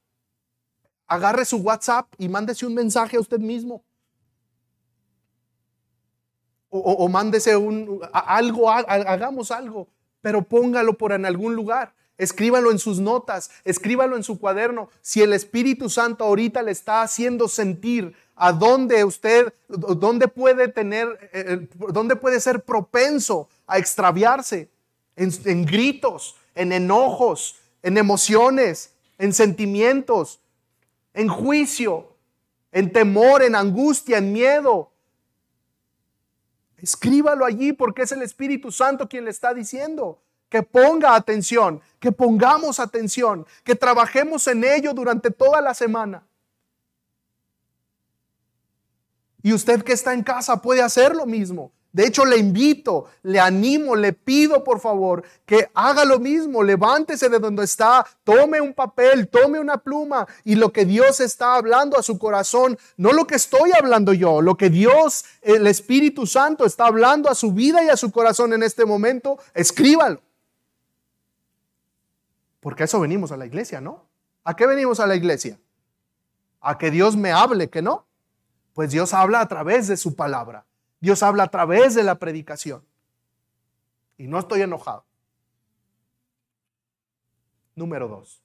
[1.07, 3.85] Agarre su WhatsApp y mándese un mensaje a usted mismo
[6.75, 9.89] o, mándese un, algo, hagamos algo,
[10.23, 11.95] pero póngalo por en algún lugar.
[12.17, 14.89] Escríbalo en sus notas, escríbalo en su cuaderno.
[15.03, 21.07] Si el Espíritu Santo ahorita le está haciendo sentir a dónde usted, dónde puede tener,
[21.33, 24.69] eh, eh, dónde puede ser propenso a extraviarse,
[25.17, 30.41] en, en gritos, en enojos, en emociones, en sentimientos,
[31.15, 32.15] en juicio,
[32.73, 34.93] en temor, en angustia, en miedo,
[36.83, 42.11] Escríbalo allí porque es el Espíritu Santo quien le está diciendo que ponga atención, que
[42.11, 46.25] pongamos atención, que trabajemos en ello durante toda la semana.
[49.43, 51.73] Y usted que está en casa puede hacer lo mismo.
[51.93, 57.29] De hecho, le invito, le animo, le pido por favor que haga lo mismo, levántese
[57.29, 61.99] de donde está, tome un papel, tome una pluma y lo que Dios está hablando
[61.99, 66.65] a su corazón, no lo que estoy hablando yo, lo que Dios, el Espíritu Santo
[66.65, 70.23] está hablando a su vida y a su corazón en este momento, escríbalo.
[72.61, 74.07] Porque a eso venimos a la iglesia, ¿no?
[74.45, 75.59] ¿A qué venimos a la iglesia?
[76.63, 78.07] A que Dios me hable, que no.
[78.75, 80.65] Pues Dios habla a través de su palabra.
[81.01, 82.85] Dios habla a través de la predicación.
[84.17, 85.05] Y no estoy enojado.
[87.75, 88.43] Número dos.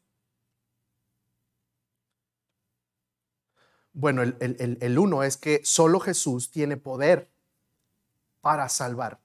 [3.93, 7.27] Bueno, el, uno es que solo Jesús tiene poder
[8.41, 9.19] para salvar.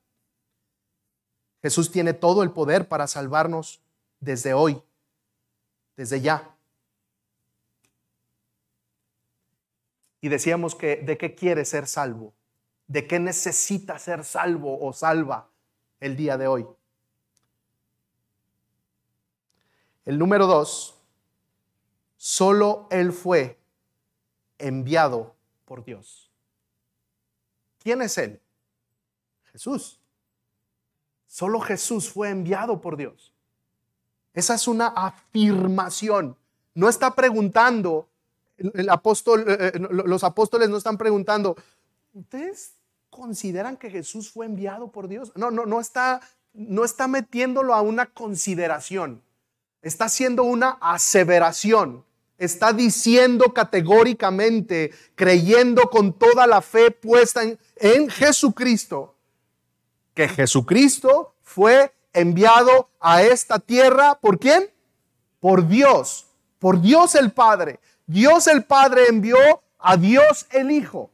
[1.61, 3.83] Jesús tiene todo el poder para salvarnos
[4.19, 4.83] desde hoy,
[5.97, 6.52] desde ya.
[10.23, 12.33] Y decíamos que de qué quiere ser salvo
[12.93, 15.49] de qué necesita ser salvo o salva
[15.99, 16.67] el día de hoy.
[20.05, 20.99] El número dos,
[22.19, 23.59] solo Él fue
[24.59, 26.31] enviado por Dios.
[27.79, 28.43] ¿Quién es Él?
[29.53, 29.99] Jesús.
[31.27, 33.33] Solo Jesús fue enviado por Dios.
[34.35, 36.37] Esa es una afirmación.
[36.75, 38.11] No está preguntando,
[38.57, 41.57] el apóstol, eh, eh, los apóstoles no están preguntando,
[42.13, 42.73] ¿ustedes
[43.11, 45.33] consideran que Jesús fue enviado por Dios?
[45.35, 46.21] No, no, no está,
[46.53, 49.23] no está metiéndolo a una consideración.
[49.83, 52.05] Está haciendo una aseveración.
[52.39, 59.15] Está diciendo categóricamente, creyendo con toda la fe puesta en, en Jesucristo,
[60.15, 64.19] que Jesucristo fue enviado a esta tierra.
[64.21, 64.71] ¿Por quién?
[65.41, 66.27] Por Dios,
[66.59, 67.81] por Dios el Padre.
[68.07, 69.37] Dios el Padre envió
[69.79, 71.11] a Dios el Hijo.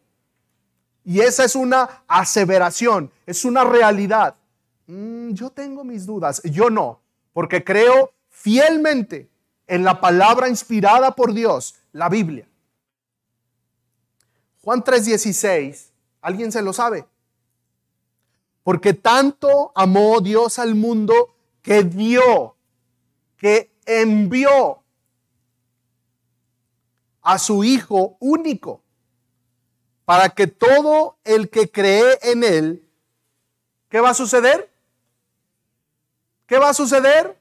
[1.05, 4.35] Y esa es una aseveración, es una realidad.
[4.87, 7.01] Mm, yo tengo mis dudas, yo no,
[7.33, 9.29] porque creo fielmente
[9.67, 12.47] en la palabra inspirada por Dios, la Biblia.
[14.63, 17.07] Juan 3:16, ¿alguien se lo sabe?
[18.63, 22.55] Porque tanto amó Dios al mundo que dio,
[23.39, 24.78] que envió
[27.29, 28.83] a su Hijo único
[30.07, 32.91] para que todo el que cree en Él,
[33.91, 34.73] ¿qué va a suceder?
[36.47, 37.39] ¿Qué va a suceder?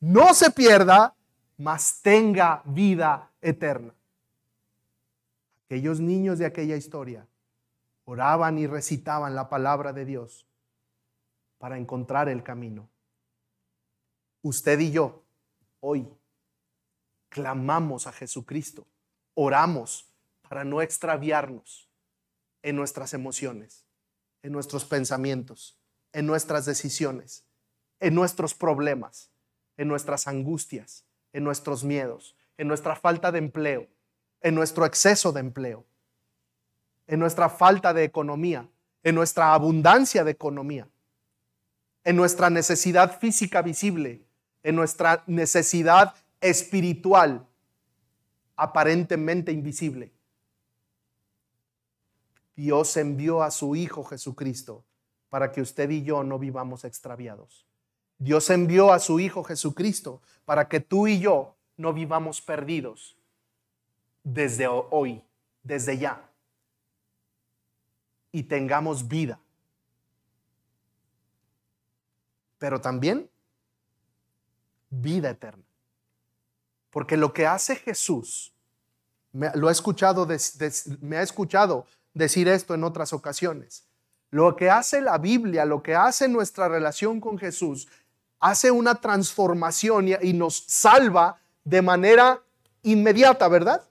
[0.00, 1.14] No se pierda,
[1.56, 3.94] mas tenga vida eterna.
[5.66, 7.28] Aquellos niños de aquella historia
[8.06, 10.48] oraban y recitaban la palabra de Dios
[11.58, 12.88] para encontrar el camino.
[14.42, 15.22] Usted y yo
[15.78, 16.08] hoy
[17.28, 18.84] clamamos a Jesucristo,
[19.36, 20.08] oramos
[20.48, 21.88] para no extraviarnos
[22.62, 23.84] en nuestras emociones,
[24.42, 25.78] en nuestros pensamientos,
[26.12, 27.44] en nuestras decisiones,
[28.00, 29.30] en nuestros problemas,
[29.76, 33.86] en nuestras angustias, en nuestros miedos, en nuestra falta de empleo,
[34.40, 35.84] en nuestro exceso de empleo,
[37.06, 38.66] en nuestra falta de economía,
[39.02, 40.88] en nuestra abundancia de economía,
[42.04, 44.24] en nuestra necesidad física visible,
[44.62, 47.46] en nuestra necesidad espiritual
[48.56, 50.12] aparentemente invisible.
[52.56, 54.84] Dios envió a su Hijo Jesucristo
[55.28, 57.66] para que usted y yo no vivamos extraviados.
[58.18, 63.16] Dios envió a su Hijo Jesucristo para que tú y yo no vivamos perdidos
[64.24, 65.22] desde hoy,
[65.62, 66.30] desde ya,
[68.32, 69.38] y tengamos vida.
[72.58, 73.28] Pero también
[74.88, 75.65] vida eterna.
[76.96, 78.54] Porque lo que hace Jesús,
[79.30, 80.26] me, lo escuchado,
[81.02, 81.84] me ha escuchado
[82.14, 83.84] decir esto en otras ocasiones.
[84.30, 87.86] Lo que hace la Biblia, lo que hace nuestra relación con Jesús,
[88.40, 92.40] hace una transformación y, nos salva de manera
[92.82, 93.82] inmediata, ¿verdad?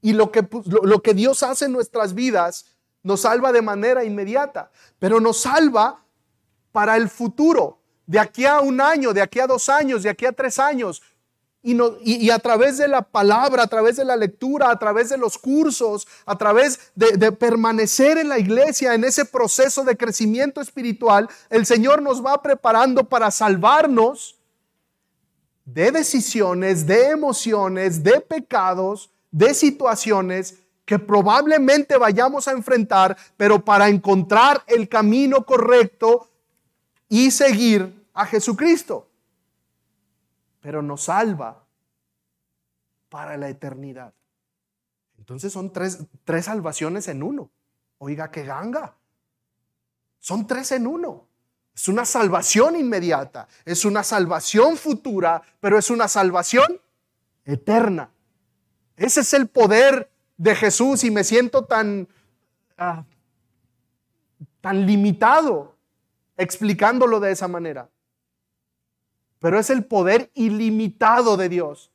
[0.00, 2.66] Y lo que, lo que Dios hace en nuestras vidas
[3.02, 4.70] nos salva de manera inmediata,
[5.00, 6.04] pero nos salva
[6.70, 10.24] para el futuro, de aquí a un año, de aquí a dos años, de aquí
[10.24, 11.02] a tres años,
[11.64, 15.38] y, a través de la palabra, a través de la lectura, a través de los
[15.38, 21.64] cursos, a través de, permanecer en la iglesia, en ese proceso de crecimiento espiritual, el
[21.64, 24.38] Señor nos va preparando para salvarnos
[25.64, 33.88] de decisiones, de emociones, de pecados, de situaciones que probablemente vayamos a enfrentar, pero para
[33.88, 36.28] encontrar el camino correcto
[37.08, 39.08] y seguir a Jesucristo
[40.64, 41.62] pero nos salva
[43.10, 44.14] para la eternidad.
[45.18, 47.50] Entonces son tres, tres salvaciones en uno.
[47.98, 48.96] Oiga, qué ganga.
[50.20, 51.28] Son tres en uno.
[51.74, 56.80] Es una salvación inmediata, es una salvación futura, pero es una salvación
[57.44, 58.08] eterna.
[58.96, 62.08] Ese es el poder de Jesús y me siento tan,
[62.78, 63.04] ah,
[64.62, 65.76] tan limitado
[66.38, 67.90] explicándolo de esa manera
[69.44, 71.90] pero es el poder ilimitado de Dios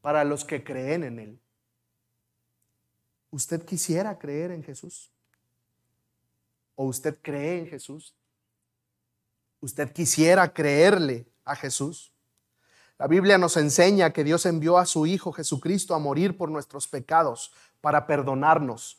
[0.00, 1.40] para los que creen en Él.
[3.30, 5.12] ¿Usted quisiera creer en Jesús?
[6.74, 8.16] ¿O usted cree en Jesús?
[9.60, 12.12] ¿Usted quisiera creerle a Jesús?
[12.98, 16.88] La Biblia nos enseña que Dios envió a su Hijo Jesucristo a morir por nuestros
[16.88, 18.98] pecados, para perdonarnos.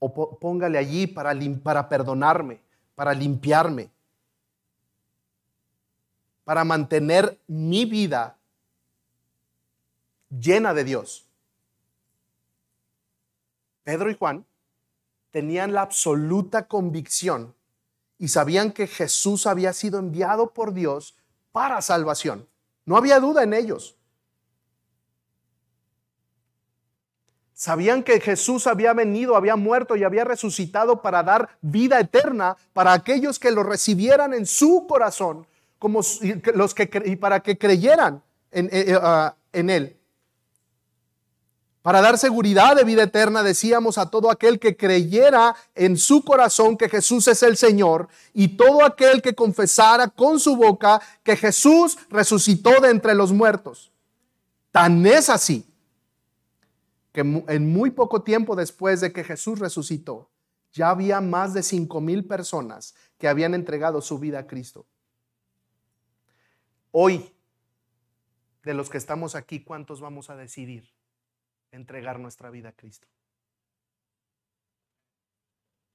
[0.00, 2.60] O póngale allí para, para perdonarme,
[2.96, 3.92] para limpiarme
[6.50, 8.36] para mantener mi vida
[10.30, 11.24] llena de Dios.
[13.84, 14.44] Pedro y Juan
[15.30, 17.54] tenían la absoluta convicción
[18.18, 21.16] y sabían que Jesús había sido enviado por Dios
[21.52, 22.48] para salvación.
[22.84, 23.96] No había duda en ellos.
[27.54, 32.92] Sabían que Jesús había venido, había muerto y había resucitado para dar vida eterna para
[32.92, 35.46] aquellos que lo recibieran en su corazón
[35.80, 36.02] como
[36.54, 38.22] los que, y para que creyeran
[38.52, 39.96] en, eh, eh, ah, en Él.
[41.80, 46.76] Para dar seguridad de vida eterna, decíamos a todo aquel que creyera en su corazón
[46.76, 51.96] que Jesús es el Señor y todo aquel que confesara con su boca que Jesús
[52.10, 53.90] resucitó de entre los muertos.
[54.70, 55.66] Tan es así
[57.12, 60.28] que en muy poco tiempo después de que Jesús resucitó,
[60.74, 64.84] ya había más de cinco mil personas que habían entregado su vida a Cristo.
[66.92, 67.32] Hoy,
[68.64, 70.90] de los que estamos aquí, ¿cuántos vamos a decidir
[71.70, 73.06] entregar nuestra vida a Cristo?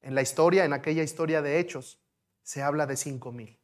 [0.02, 2.00] En la historia, en aquella historia de hechos,
[2.44, 3.60] se habla de cinco mil.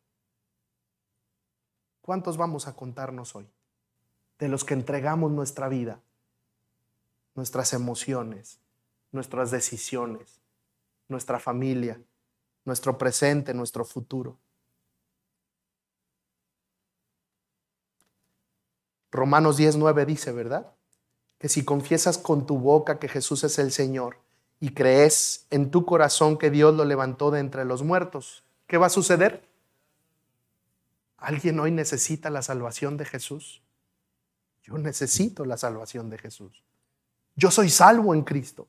[2.02, 3.48] ¿Cuántos vamos a contarnos hoy?
[4.40, 6.02] De los que entregamos nuestra vida,
[7.36, 8.60] nuestras emociones,
[9.12, 10.42] nuestras decisiones,
[11.08, 12.02] nuestra familia,
[12.66, 14.41] nuestro presente, nuestro futuro.
[19.12, 20.72] Romanos 10.9 dice, ¿verdad?
[21.38, 24.18] Que si confiesas con tu boca que Jesús es el Señor
[24.60, 28.88] y crees en tu corazón que Dios lo levantó de entre los muertos, ¿qué va
[28.88, 29.44] a suceder?
[31.18, 33.62] ¿Alguien hoy necesita la salvación de Jesús?
[34.64, 36.64] Yo necesito la salvación de Jesús.
[37.36, 38.68] Yo soy salvo en Cristo.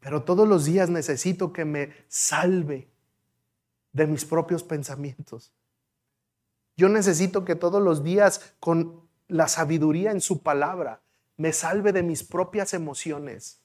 [0.00, 2.88] Pero todos los días necesito que me salve
[3.92, 5.52] de mis propios pensamientos.
[6.82, 11.00] Yo necesito que todos los días, con la sabiduría en su palabra,
[11.36, 13.60] me salve de mis propias emociones.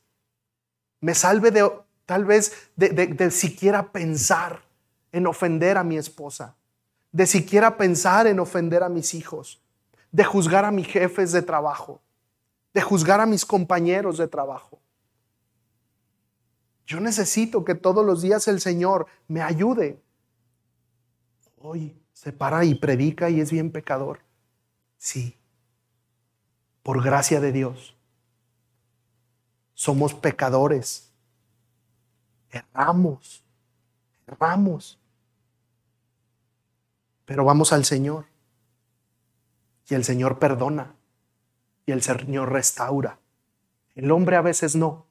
[1.02, 1.68] Me salve de
[2.06, 4.62] tal vez de, siquiera pensar
[5.12, 6.58] en ofender a mi esposa,
[7.12, 9.64] de siquiera pensar en ofender a mis hijos,
[10.12, 12.00] de juzgar a mis jefes de trabajo,
[12.72, 14.80] de juzgar a mis compañeros de trabajo.
[16.86, 20.00] Yo necesito que todos los días el Señor me ayude.
[21.58, 24.22] Hoy se para y predica y es bien pecador.
[24.98, 25.38] Sí,
[26.82, 27.96] por gracia de Dios.
[29.76, 31.12] Somos pecadores.
[32.50, 33.44] Erramos,
[34.26, 34.98] erramos.
[37.26, 38.26] Pero vamos al Señor.
[39.88, 40.96] Y el Señor perdona.
[41.86, 43.20] Y el Señor restaura.
[43.94, 45.06] El hombre a veces no.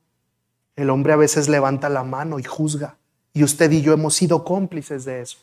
[0.75, 2.99] El hombre a veces levanta la mano y juzga.
[3.33, 5.39] Y usted y yo hemos sido cómplices de eso.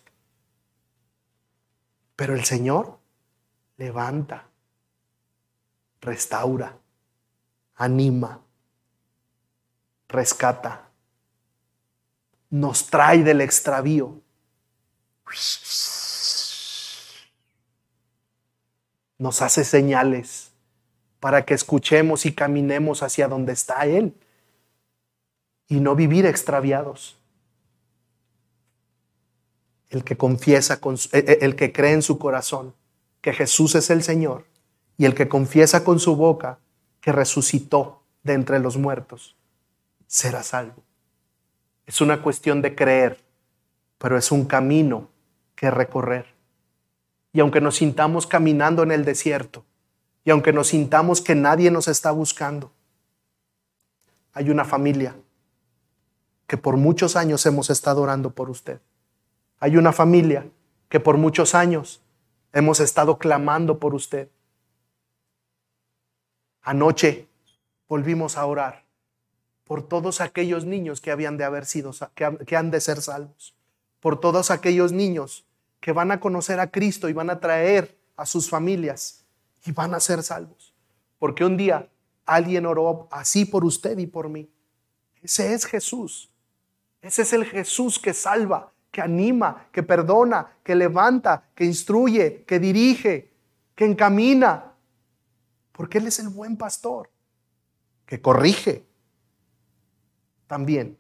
[2.15, 2.99] Pero el Señor
[3.77, 4.47] levanta,
[6.01, 6.77] restaura,
[7.75, 8.41] anima,
[10.07, 10.89] rescata,
[12.49, 14.21] nos trae del extravío.
[19.17, 20.51] Nos hace señales
[21.19, 24.13] para que escuchemos y caminemos hacia donde está Él
[25.67, 27.17] y no vivir extraviados
[29.93, 32.73] el que confiesa, con, eh, eh, el que cree en su corazón
[33.21, 34.45] que Jesús es el Señor
[34.97, 36.59] y el que confiesa con su boca
[36.99, 39.35] que resucitó de entre los muertos,
[40.07, 40.83] será salvo.
[41.85, 43.19] Es una cuestión de creer,
[43.97, 45.09] pero es un camino
[45.55, 46.25] que recorrer.
[47.31, 49.65] Y aunque nos sintamos caminando en el desierto,
[50.25, 52.71] y aunque nos sintamos que nadie nos está buscando,
[54.33, 55.15] hay una familia
[56.47, 58.79] que por muchos años hemos estado orando por usted.
[59.63, 60.45] Hay una familia
[60.89, 62.01] que por muchos años
[62.51, 64.27] hemos estado clamando por usted.
[66.61, 67.29] Anoche
[67.87, 68.83] volvimos a orar
[69.63, 71.91] por todos aquellos niños que habían de haber sido,
[72.45, 73.55] que han de ser salvos,
[74.01, 75.45] por todos aquellos niños
[75.79, 79.23] que van a conocer a Cristo y van a traer a sus familias
[79.65, 80.73] y van a ser salvos.
[81.19, 81.87] Porque un día
[82.25, 84.49] alguien oró así por usted y por mí.
[85.21, 86.29] Ese es Jesús.
[87.01, 92.59] Ese es el Jesús que salva, que anima, que perdona, que levanta, que instruye, que
[92.59, 93.33] dirige,
[93.73, 94.73] que encamina.
[95.71, 97.09] Porque Él es el buen pastor,
[98.05, 98.85] que corrige
[100.45, 100.95] también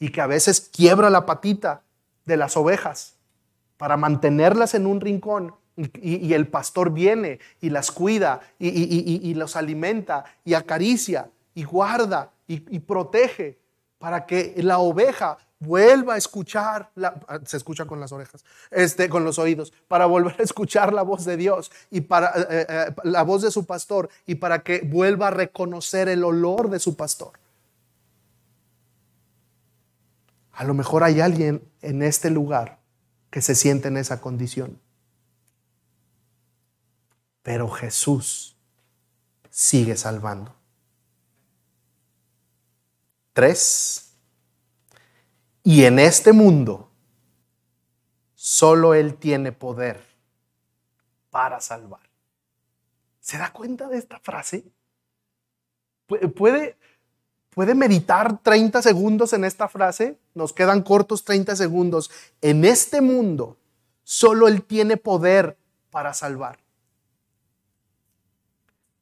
[0.00, 1.84] y que a veces quiebra la patita
[2.24, 3.14] de las ovejas
[3.76, 10.24] para mantenerlas en un rincón y, el pastor viene y las cuida y, los alimenta
[10.44, 13.60] y acaricia y guarda y, protege
[13.98, 19.08] para que la oveja vuelva a escuchar, la, ah, se escucha con las orejas, este,
[19.08, 22.66] con los oídos, para volver a escuchar la voz de Dios y para eh, eh,
[22.68, 26.78] eh, la voz de su pastor y para que vuelva a reconocer el olor de
[26.78, 27.32] su pastor.
[30.52, 32.78] A lo mejor hay alguien en este lugar
[33.30, 34.80] que se siente en esa condición.
[37.42, 38.56] Pero Jesús
[39.50, 40.54] sigue salvando.
[43.34, 44.05] Tres,
[45.66, 46.88] y en este mundo,
[48.36, 50.00] solo Él tiene poder
[51.28, 52.08] para salvar.
[53.18, 54.64] ¿Se da cuenta de esta frase?
[56.36, 56.76] ¿Puede,
[57.50, 60.20] puede meditar 30 segundos en esta frase?
[60.34, 62.12] Nos quedan cortos 30 segundos.
[62.42, 63.56] En este mundo,
[64.04, 65.58] solo Él tiene poder
[65.90, 66.60] para salvar.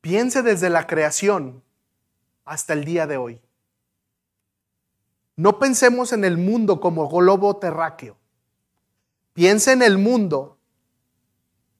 [0.00, 1.62] Piense desde la creación
[2.46, 3.42] hasta el día de hoy.
[5.36, 8.16] No pensemos en el mundo como globo terráqueo.
[9.32, 10.58] Piense en el mundo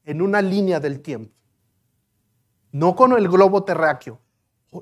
[0.03, 1.33] en una línea del tiempo.
[2.71, 4.19] No con el globo terráqueo.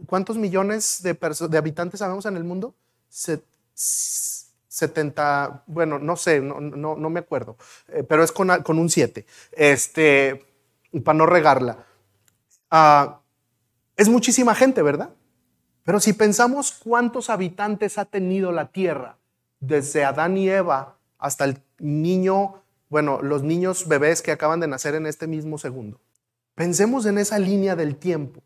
[0.08, 1.18] ¿Cuántos millones de,
[1.58, 2.74] habitantes sabemos en el mundo?
[4.74, 7.58] 70, bueno, no sé, no, no, me acuerdo,
[7.90, 10.44] eh, pero es con, un 7, este,
[11.04, 11.86] para no regarla.
[12.72, 13.22] Ah,
[13.96, 15.12] es muchísima gente, ¿verdad?
[15.84, 19.18] Pero si pensamos cuántos habitantes ha tenido la tierra,
[19.60, 24.96] desde Adán y Eva hasta el niño, bueno, los niños bebés que acaban de nacer
[24.96, 26.00] en este mismo segundo.
[26.56, 28.42] Pensemos en esa línea del tiempo.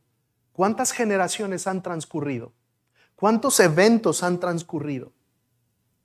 [0.54, 2.54] ¿Cuántas generaciones han transcurrido?
[3.16, 5.12] ¿Cuántos eventos han transcurrido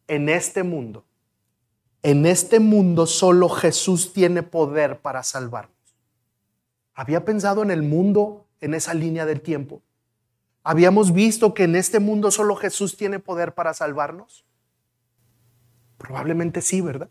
[0.08, 1.04] en este mundo?
[2.02, 5.76] En este mundo solo Jesús tiene poder para salvarnos.
[6.94, 9.82] ¿Había pensado en el mundo en esa línea del tiempo?
[10.64, 14.44] ¿Habíamos visto que en este mundo solo Jesús tiene poder para salvarnos?
[15.98, 17.08] Probablemente sí, ¿verdad?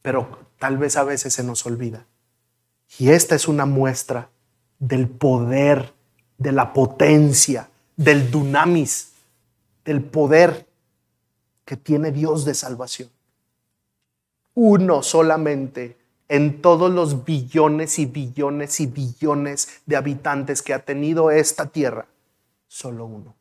[0.00, 2.06] Pero tal vez a veces se nos olvida.
[2.98, 4.30] Y esta es una muestra
[4.78, 5.92] del poder,
[6.38, 9.12] de la potencia, del dunamis,
[9.84, 10.66] del poder
[11.64, 13.10] que tiene Dios de salvación.
[14.54, 15.96] Uno solamente
[16.28, 22.06] en todos los billones y billones y billones de habitantes que ha tenido esta tierra,
[22.68, 23.34] solo uno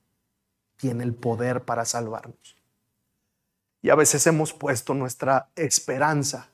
[0.81, 2.57] tiene el poder para salvarnos.
[3.83, 6.49] Y a veces hemos puesto nuestra esperanza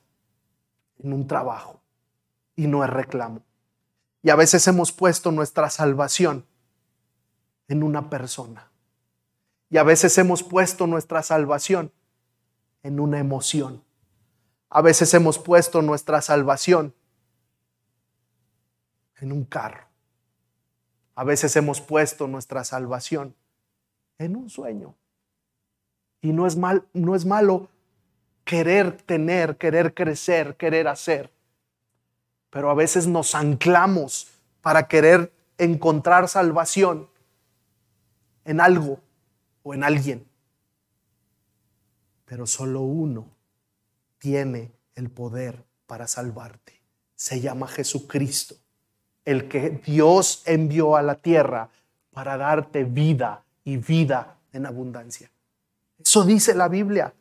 [0.98, 1.80] en un trabajo
[2.54, 3.42] y no es reclamo.
[4.22, 6.44] Y a veces hemos puesto nuestra salvación
[7.68, 8.70] en una persona.
[9.70, 11.90] Y a veces hemos puesto nuestra salvación
[12.82, 13.82] en una emoción.
[14.70, 16.94] A veces hemos puesto nuestra salvación
[19.16, 19.86] en un carro.
[21.14, 23.34] A veces hemos puesto nuestra salvación
[24.18, 24.94] en un sueño.
[26.20, 27.68] Y no es, mal, no es malo
[28.44, 31.32] querer tener, querer crecer, querer hacer.
[32.50, 34.28] Pero a veces nos anclamos
[34.60, 37.08] para querer encontrar salvación
[38.44, 39.00] en algo
[39.62, 40.26] o en alguien.
[42.26, 43.37] Pero solo uno
[44.18, 46.80] tiene el poder para salvarte.
[47.14, 48.56] Se llama Jesucristo,
[49.24, 51.70] el que Dios envió a la tierra
[52.12, 55.30] para darte vida y vida en abundancia.
[55.98, 57.12] Eso dice la Biblia.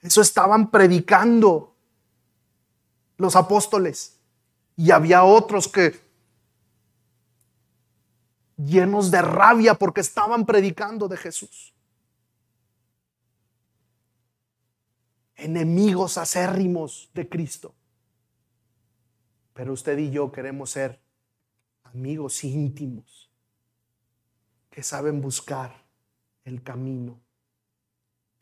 [0.00, 1.74] Eso estaban predicando
[3.16, 4.18] los apóstoles.
[4.76, 5.98] Y había otros que
[8.56, 11.74] llenos de rabia porque estaban predicando de Jesús.
[15.36, 17.74] Enemigos acérrimos de Cristo.
[19.52, 21.00] Pero usted y yo queremos ser
[21.84, 23.30] amigos íntimos
[24.70, 25.86] que saben buscar
[26.44, 27.20] el camino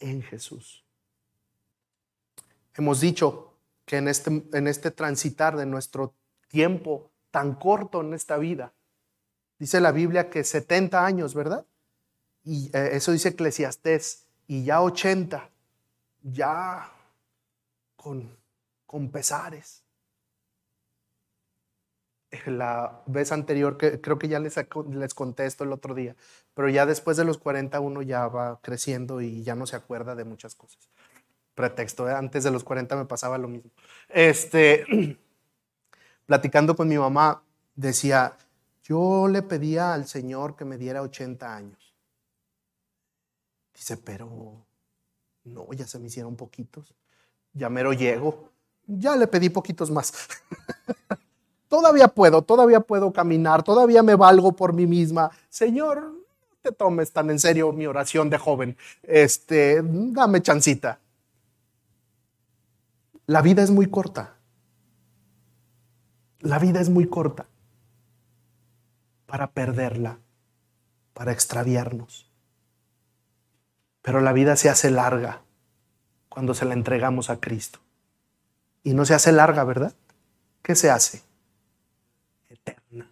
[0.01, 0.84] en Jesús.
[2.74, 6.14] Hemos dicho que en este, en este transitar de nuestro
[6.49, 8.72] tiempo tan corto en esta vida,
[9.59, 11.66] dice la Biblia que 70 años, ¿verdad?
[12.42, 15.51] Y eh, eso dice Eclesiastés, y ya 80,
[16.25, 16.91] ya
[17.95, 18.37] con,
[18.87, 19.85] con pesares.
[22.47, 24.57] La vez anterior, que creo que ya les,
[24.91, 26.16] les contesto el otro día,
[26.53, 30.16] pero ya después de los 40 uno ya va creciendo y ya no se acuerda
[30.16, 30.89] de muchas cosas.
[31.55, 32.12] Pretexto, ¿eh?
[32.12, 33.70] antes de los 40 me pasaba lo mismo.
[34.09, 34.85] Este,
[36.27, 37.45] platicando con mi mamá,
[37.77, 38.37] decía,
[38.83, 41.95] yo le pedía al Señor que me diera 80 años.
[43.72, 44.66] Dice, pero
[45.45, 46.95] no, ya se me hicieron poquitos.
[47.53, 48.51] Ya mero llego.
[48.86, 50.12] Ya le pedí poquitos más.
[51.68, 55.30] todavía puedo, todavía puedo caminar, todavía me valgo por mí misma.
[55.49, 58.76] Señor, no te tomes tan en serio mi oración de joven.
[59.03, 60.99] Este, dame chancita.
[63.26, 64.36] La vida es muy corta.
[66.40, 67.47] La vida es muy corta
[69.26, 70.18] para perderla,
[71.14, 72.24] para extraviarnos.
[74.05, 75.40] Pero la vida se hace larga
[76.28, 77.78] cuando se la entregamos a Cristo.
[78.82, 79.94] Y no se hace larga, ¿verdad?
[80.61, 81.22] ¿Qué se hace?
[82.50, 83.09] Eterna.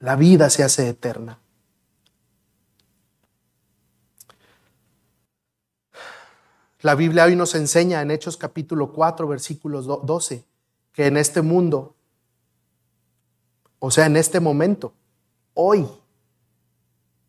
[0.00, 1.38] La vida se hace eterna.
[6.82, 10.44] La Biblia hoy nos enseña en Hechos capítulo 4, versículos 12,
[10.92, 11.96] que en este mundo,
[13.78, 14.92] o sea, en este momento,
[15.54, 15.88] hoy,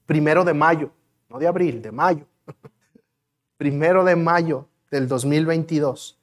[0.06, 0.92] primero de mayo,
[1.30, 2.28] no de abril, de mayo,
[3.58, 6.18] primero de mayo del 2022,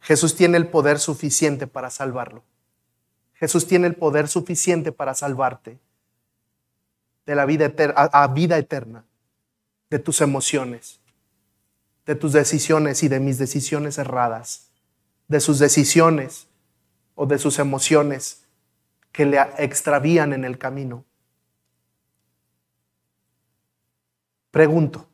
[0.00, 2.44] Jesús tiene el poder suficiente para salvarlo.
[3.34, 5.78] Jesús tiene el poder suficiente para salvarte
[7.26, 9.04] de la vida eterna, a vida eterna
[9.90, 11.00] de tus emociones,
[12.06, 14.70] de tus decisiones y de mis decisiones erradas,
[15.28, 16.48] de sus decisiones
[17.14, 18.44] o de sus emociones
[19.12, 21.04] que le extravían en el camino.
[24.58, 25.06] Pregunto,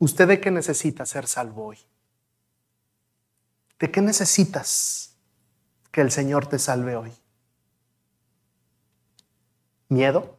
[0.00, 1.78] ¿usted de qué necesita ser salvo hoy?
[3.78, 5.14] ¿De qué necesitas
[5.92, 7.12] que el Señor te salve hoy?
[9.88, 10.36] ¿Miedo?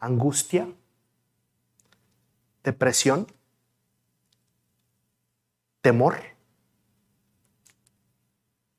[0.00, 0.68] ¿Angustia?
[2.62, 3.26] depresión,
[5.80, 6.20] temor,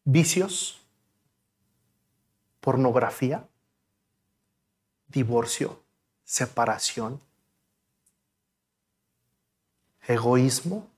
[0.04, 0.86] vicios,
[2.60, 3.50] pornografía,
[5.08, 5.85] divorcio,
[6.26, 7.22] separación,
[10.08, 10.90] egoísmo,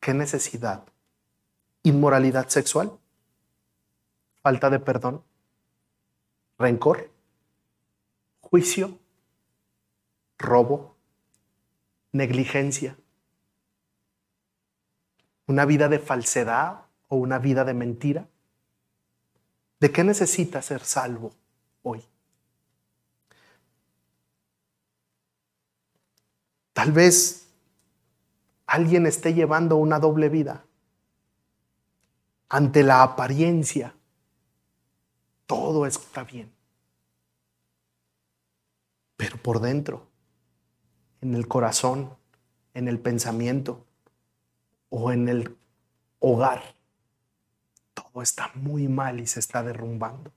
[0.00, 0.84] ¿qué necesidad?
[1.82, 2.96] Inmoralidad sexual,
[4.42, 5.24] falta de perdón,
[6.58, 7.10] rencor,
[8.40, 8.98] juicio,
[10.38, 10.94] robo,
[12.12, 12.96] negligencia,
[15.46, 18.28] una vida de falsedad o una vida de mentira.
[19.80, 21.32] ¿De qué necesita ser salvo
[21.82, 22.02] hoy?
[26.74, 27.46] Tal vez
[28.66, 30.66] alguien esté llevando una doble vida.
[32.48, 33.94] Ante la apariencia,
[35.46, 36.52] todo está bien.
[39.16, 40.08] Pero por dentro,
[41.20, 42.16] en el corazón,
[42.74, 43.86] en el pensamiento
[44.90, 45.56] o en el
[46.18, 46.74] hogar,
[47.94, 50.32] todo está muy mal y se está derrumbando.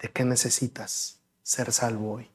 [0.00, 2.28] ¿De qué necesitas ser salvo hoy?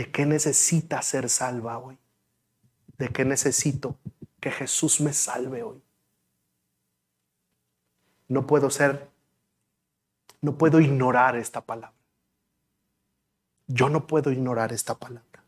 [0.00, 1.98] ¿De qué necesita ser salva hoy?
[2.96, 3.98] ¿De qué necesito
[4.40, 5.82] que Jesús me salve hoy?
[8.26, 9.10] No puedo ser,
[10.40, 11.98] no puedo ignorar esta palabra.
[13.66, 15.44] Yo no puedo ignorar esta palabra.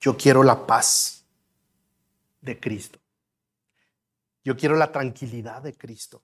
[0.00, 1.24] Yo quiero la paz
[2.42, 2.98] de Cristo.
[4.44, 6.22] Yo quiero la tranquilidad de Cristo.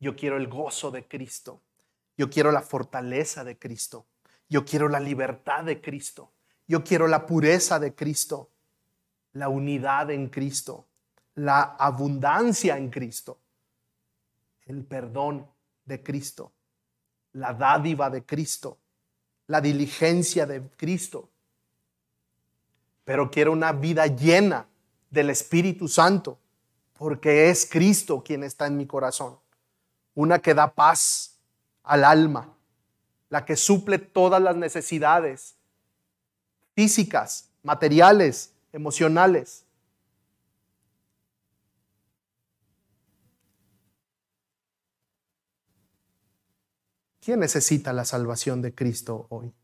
[0.00, 1.60] Yo quiero el gozo de Cristo.
[2.16, 4.06] Yo quiero la fortaleza de Cristo.
[4.48, 6.32] Yo quiero la libertad de Cristo.
[6.68, 8.50] Yo quiero la pureza de Cristo.
[9.32, 10.86] La unidad en Cristo.
[11.34, 13.38] La abundancia en Cristo.
[14.66, 15.46] El perdón
[15.86, 16.52] de Cristo.
[17.32, 18.78] La dádiva de Cristo.
[19.46, 21.30] La diligencia de Cristo.
[23.04, 24.66] Pero quiero una vida llena
[25.10, 26.38] del Espíritu Santo.
[26.92, 29.38] Porque es Cristo quien está en mi corazón.
[30.14, 31.31] Una que da paz
[31.82, 32.54] al alma,
[33.28, 35.56] la que suple todas las necesidades
[36.74, 39.64] físicas, materiales, emocionales.
[47.20, 49.54] ¿Quién necesita la salvación de Cristo hoy?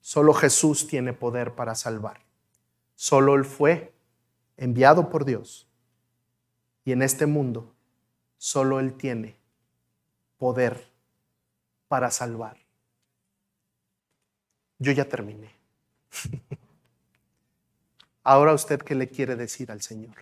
[0.00, 2.20] Solo Jesús tiene poder para salvar.
[2.94, 3.92] Solo Él fue
[4.56, 5.68] enviado por Dios.
[6.84, 7.74] Y en este mundo,
[8.36, 9.41] solo Él tiene
[10.42, 10.84] poder
[11.86, 12.56] para salvar.
[14.80, 15.52] Yo ya terminé.
[18.24, 20.16] Ahora usted qué le quiere decir al Señor.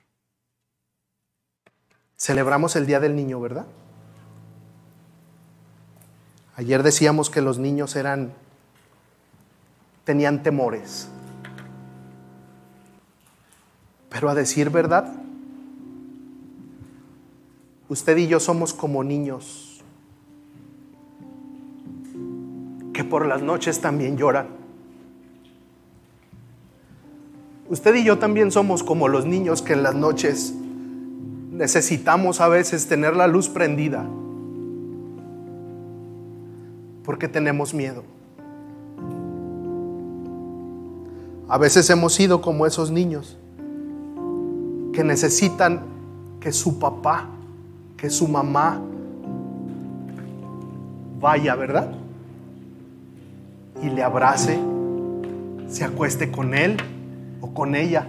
[2.19, 3.65] Celebramos el Día del Niño, ¿verdad?
[6.57, 8.35] Ayer decíamos que los niños eran
[10.05, 11.09] tenían temores.
[14.11, 15.15] Pero a decir verdad,
[17.89, 19.70] usted y yo somos como niños
[23.11, 24.47] por las noches también lloran.
[27.69, 30.55] Usted y yo también somos como los niños que en las noches
[31.53, 34.07] necesitamos a veces tener la luz prendida
[37.05, 38.03] porque tenemos miedo.
[41.49, 43.37] A veces hemos sido como esos niños
[44.93, 45.81] que necesitan
[46.41, 47.27] que su papá,
[47.97, 48.81] que su mamá
[51.21, 52.00] vaya, ¿verdad?
[53.83, 54.59] Y le abrace,
[55.69, 56.77] se acueste con él
[57.41, 58.07] o con ella,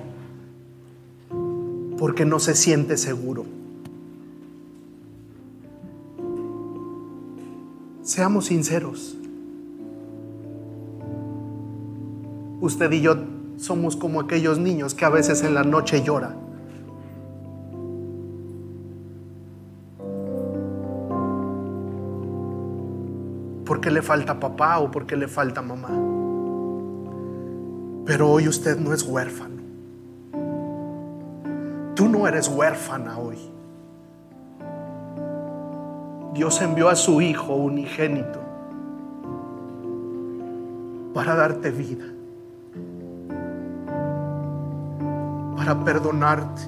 [1.97, 3.45] porque no se siente seguro.
[8.03, 9.17] Seamos sinceros.
[12.59, 13.15] Usted y yo
[13.57, 16.50] somos como aquellos niños que a veces en la noche lloran
[23.81, 25.89] porque le falta papá o porque le falta mamá.
[28.05, 29.59] Pero hoy usted no es huérfano.
[31.95, 33.39] Tú no eres huérfana hoy.
[36.35, 38.39] Dios envió a su Hijo unigénito
[41.15, 42.05] para darte vida,
[45.57, 46.61] para perdonarte,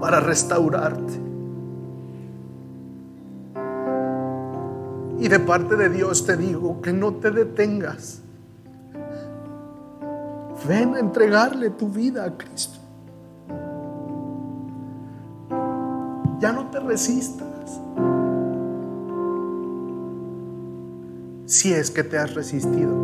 [0.00, 1.27] para restaurarte.
[5.18, 8.22] Y de parte de Dios te digo que no te detengas.
[10.66, 12.78] Ven a entregarle tu vida a Cristo.
[16.40, 17.80] Ya no te resistas.
[21.46, 22.94] Si es que te has resistido.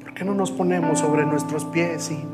[0.00, 2.24] ¿Por qué no nos ponemos sobre nuestros pies y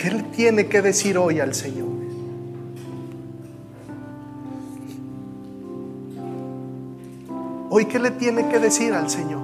[0.00, 1.88] qué Él tiene que decir hoy al Señor?
[7.68, 9.40] Hoy, ¿qué le tiene que decir al Señor?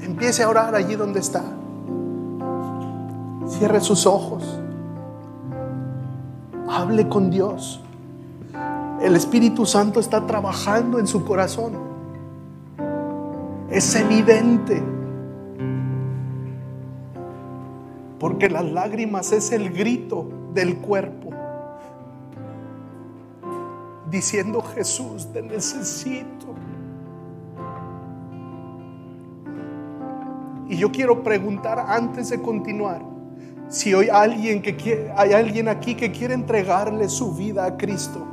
[0.00, 1.44] Empiece a orar allí donde está.
[3.46, 4.58] Cierre sus ojos.
[6.68, 7.80] Hable con Dios.
[9.00, 11.74] El Espíritu Santo está trabajando en su corazón.
[13.70, 14.97] Es evidente.
[18.18, 21.30] Porque las lágrimas es el grito del cuerpo.
[24.10, 26.54] Diciendo Jesús, te necesito.
[30.68, 33.02] Y yo quiero preguntar antes de continuar,
[33.68, 38.26] si hoy alguien que hay alguien aquí que quiere entregarle su vida a Cristo,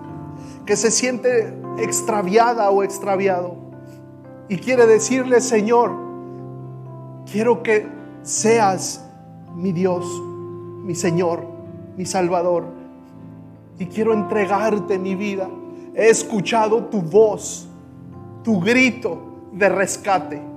[0.66, 3.56] que se siente extraviada o extraviado
[4.48, 5.92] y quiere decirle, Señor,
[7.32, 7.88] quiero que
[8.24, 9.05] seas
[9.56, 10.06] mi Dios,
[10.84, 11.45] mi Señor,
[11.97, 12.66] mi Salvador,
[13.80, 15.49] y quiero entregarte mi vida.
[15.95, 17.68] He escuchado tu voz,
[18.43, 19.18] tu grito
[19.53, 20.56] de rescate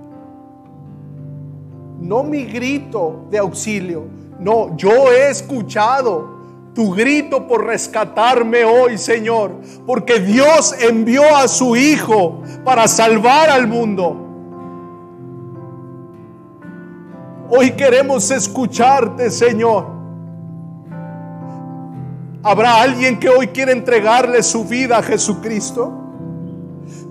[2.00, 4.04] no mi grito de auxilio.
[4.38, 6.38] No, yo he escuchado
[6.74, 9.52] tu grito por rescatarme hoy, Señor,
[9.84, 14.27] porque Dios envió a su Hijo para salvar al mundo.
[17.50, 19.86] Hoy queremos escucharte, Señor.
[22.42, 25.92] ¿Habrá alguien que hoy quiere entregarle su vida a Jesucristo?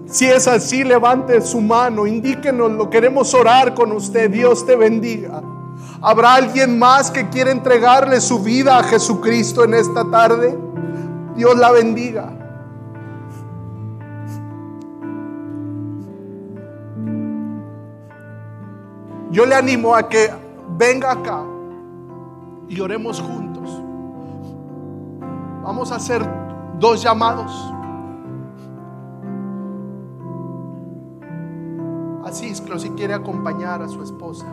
[0.08, 4.30] Si es así, levante su mano, indíquenos, lo queremos orar con usted.
[4.30, 5.42] Dios te bendiga.
[6.02, 10.58] ¿Habrá alguien más que quiere entregarle su vida a Jesucristo en esta tarde?
[11.36, 12.32] Dios la bendiga.
[19.32, 20.32] Yo le animo a que
[20.78, 21.44] venga acá
[22.70, 23.82] y oremos juntos.
[25.64, 26.26] Vamos a hacer
[26.80, 27.74] dos llamados.
[32.26, 32.48] Así
[32.80, 34.46] si quiere acompañar a su esposa.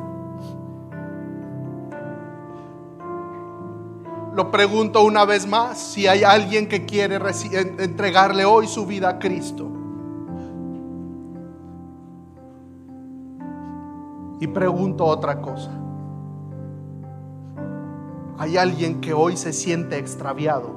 [4.35, 7.21] Lo pregunto una vez más, si hay alguien que quiere
[7.79, 9.69] entregarle hoy su vida a Cristo.
[14.41, 15.71] Y pregunto otra cosa.
[18.39, 20.71] ¿Hay alguien que hoy se siente extraviado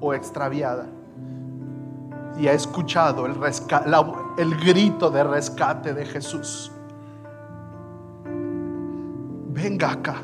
[0.00, 0.86] o extraviada?
[2.38, 6.70] y ha escuchado el, grito de rescate de Jesús.
[9.48, 10.16] Venga acá.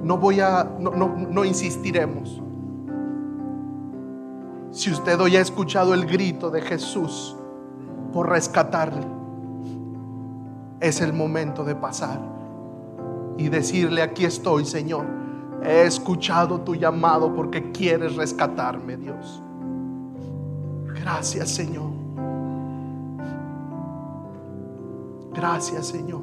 [0.00, 2.40] No voy a, no insistiremos.
[4.70, 7.36] Si usted hoy ha escuchado el grito de Jesús
[8.14, 9.06] por rescatarle,
[10.80, 12.18] es el momento de pasar
[13.36, 15.24] y decirle, aquí estoy, Señor
[15.64, 19.42] He escuchado tu llamado porque quieres rescatarme, Dios.
[21.00, 21.90] Gracias, Señor.
[25.32, 26.20] Gracias, Señor.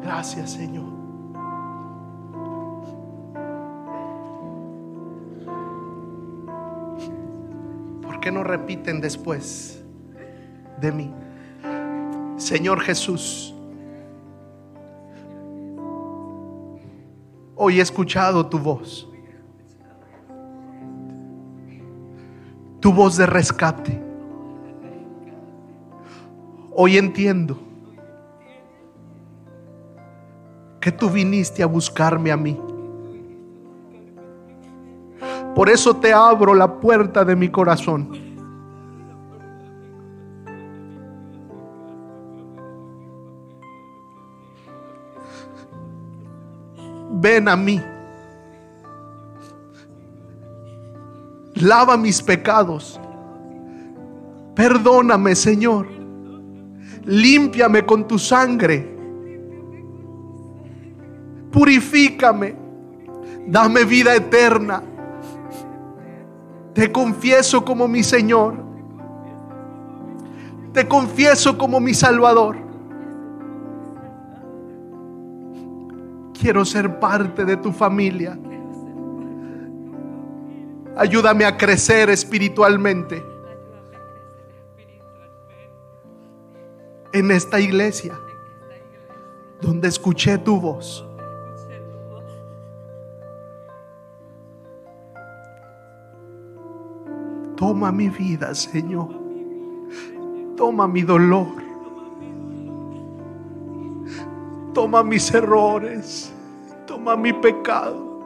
[0.00, 0.93] Gracias, Señor.
[8.24, 9.84] Qué no repiten después
[10.80, 11.12] de mí?
[12.38, 13.54] Señor Jesús,
[17.54, 19.06] hoy he escuchado tu voz,
[22.80, 24.02] tu voz de rescate.
[26.72, 27.58] Hoy entiendo
[30.80, 32.58] que tú viniste a buscarme a mí.
[35.54, 38.24] Por eso te abro la puerta de mi corazón
[47.24, 47.80] ven a mí.
[51.54, 53.00] Lava mis pecados.
[54.54, 55.88] Perdóname, Señor.
[57.04, 58.94] Límpiame con tu sangre.
[61.50, 62.54] Purifícame.
[63.46, 64.82] Dame vida eterna.
[66.74, 68.56] Te confieso como mi Señor.
[70.72, 72.56] Te confieso como mi Salvador.
[76.38, 78.36] Quiero ser parte de tu familia.
[80.96, 83.24] Ayúdame a crecer espiritualmente
[87.12, 88.18] en esta iglesia
[89.60, 91.06] donde escuché tu voz.
[97.56, 99.08] Toma mi vida, Señor.
[100.56, 101.62] Toma mi dolor.
[104.72, 106.32] Toma mis errores.
[106.86, 108.22] Toma mi pecado.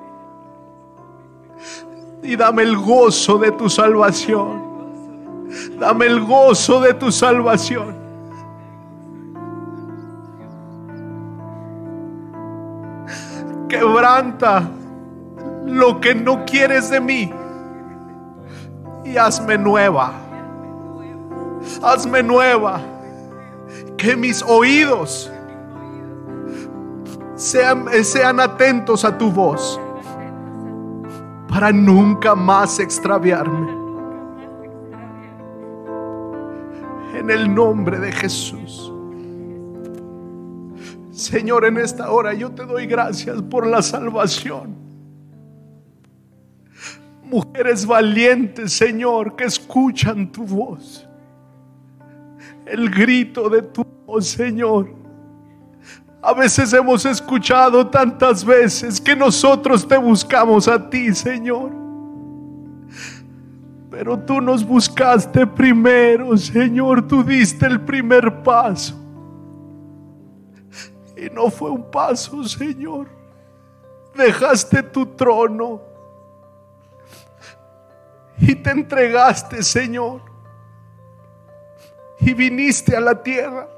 [2.23, 4.63] Y dame el gozo de tu salvación.
[5.79, 7.97] Dame el gozo de tu salvación.
[13.69, 14.71] Quebranta
[15.67, 17.31] lo que no quieres de mí
[19.09, 20.13] y hazme nueva.
[21.83, 22.81] Hazme nueva.
[23.97, 25.31] Que mis oídos
[27.35, 29.81] sean, sean atentos a tu voz
[31.49, 33.77] para nunca más extraviarme.
[37.15, 38.93] En el nombre de Jesús.
[41.11, 44.88] Señor, en esta hora yo te doy gracias por la salvación.
[47.31, 51.07] Mujeres valientes, Señor, que escuchan tu voz.
[52.65, 54.89] El grito de tu voz, Señor.
[56.23, 61.71] A veces hemos escuchado tantas veces que nosotros te buscamos a ti, Señor.
[63.91, 67.07] Pero tú nos buscaste primero, Señor.
[67.07, 68.95] Tú diste el primer paso.
[71.15, 73.09] Y no fue un paso, Señor.
[74.15, 75.89] Dejaste tu trono
[78.41, 80.23] y te entregaste, Señor.
[82.21, 83.69] Y viniste a la tierra.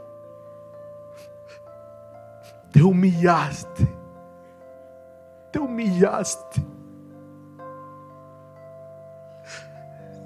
[2.72, 3.88] Te humillaste.
[5.52, 6.62] Te humillaste.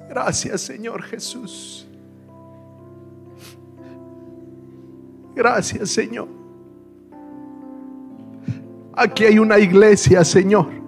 [0.08, 1.88] Gracias, Señor Jesús.
[5.34, 6.28] Gracias, Señor.
[8.92, 10.83] Aquí hay una iglesia, Señor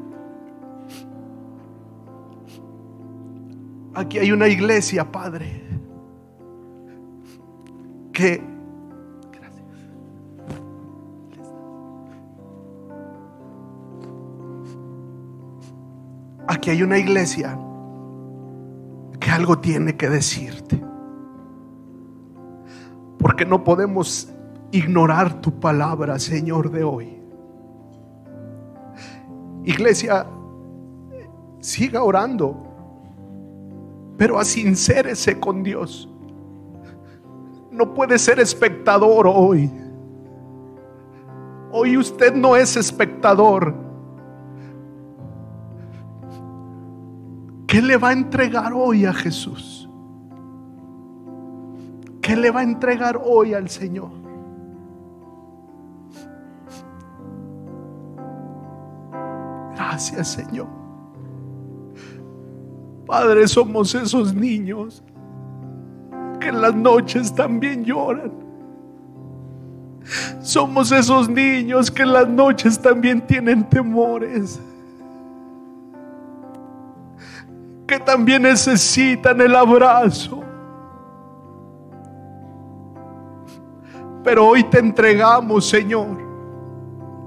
[3.97, 5.63] Aquí hay una iglesia, Padre,
[8.13, 8.45] que...
[16.47, 17.59] Aquí hay una iglesia
[19.19, 20.79] que algo tiene que decirte.
[23.19, 24.31] Porque no podemos
[24.73, 27.23] ignorar tu palabra, Señor, de hoy.
[29.65, 30.27] Iglesia,
[31.61, 32.76] siga orando
[34.17, 36.09] pero asincérese con Dios.
[37.71, 39.71] No puede ser espectador hoy.
[41.73, 43.75] Hoy usted no es espectador.
[47.67, 49.89] ¿Qué le va a entregar hoy a Jesús?
[52.23, 54.11] ¿Qué le va a entregar hoy al Señor?
[59.75, 60.86] Gracias Señor.
[63.07, 65.03] Padre, somos esos niños
[66.41, 68.33] que en las noches también lloran.
[70.41, 74.61] Somos esos niños que en las noches también tienen temores.
[77.87, 80.43] Que también necesitan el abrazo.
[84.25, 86.27] Pero hoy te entregamos, Señor.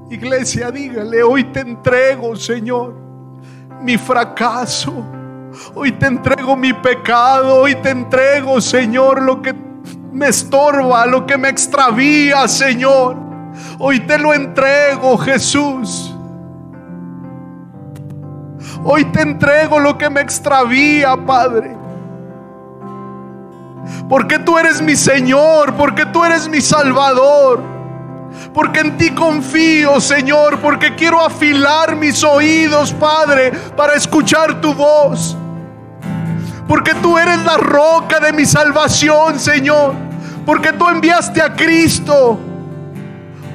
[0.09, 2.93] Iglesia, dígale, hoy te entrego, Señor,
[3.81, 5.05] mi fracaso
[5.75, 9.53] Hoy te entrego mi pecado, hoy te entrego, Señor, lo que
[10.11, 13.17] me estorba, lo que me extravía, Señor.
[13.77, 16.15] Hoy te lo entrego, Jesús.
[18.83, 21.75] Hoy te entrego lo que me extravía, Padre.
[24.07, 27.61] Porque tú eres mi Señor, porque tú eres mi Salvador.
[28.53, 35.37] Porque en ti confío, Señor, porque quiero afilar mis oídos, Padre, para escuchar tu voz.
[36.69, 39.95] Porque tú eres la roca de mi salvación, Señor.
[40.45, 42.39] Porque tú enviaste a Cristo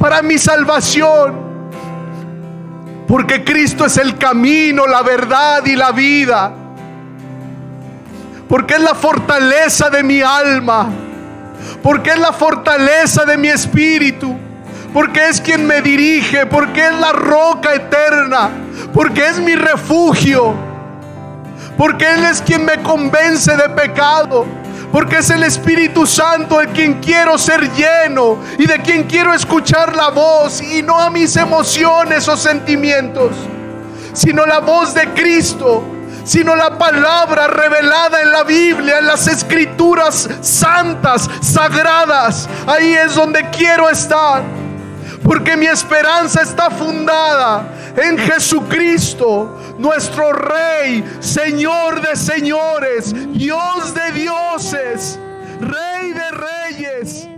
[0.00, 1.32] para mi salvación.
[3.06, 6.52] Porque Cristo es el camino, la verdad y la vida.
[8.48, 10.88] Porque es la fortaleza de mi alma.
[11.84, 14.34] Porque es la fortaleza de mi espíritu.
[14.92, 16.46] Porque es quien me dirige.
[16.46, 18.50] Porque es la roca eterna.
[18.92, 20.73] Porque es mi refugio
[21.76, 24.46] porque Él es quien me convence de pecado.
[24.92, 29.96] Porque es el Espíritu Santo el quien quiero ser lleno y de quien quiero escuchar
[29.96, 33.32] la voz y no a mis emociones o sentimientos,
[34.12, 35.82] sino la voz de Cristo,
[36.22, 42.48] sino la palabra revelada en la Biblia, en las escrituras santas, sagradas.
[42.64, 44.44] Ahí es donde quiero estar.
[45.24, 47.66] Porque mi esperanza está fundada
[47.96, 55.18] en Jesucristo, nuestro Rey, Señor de señores, Dios de dioses,
[55.60, 57.33] Rey de reyes.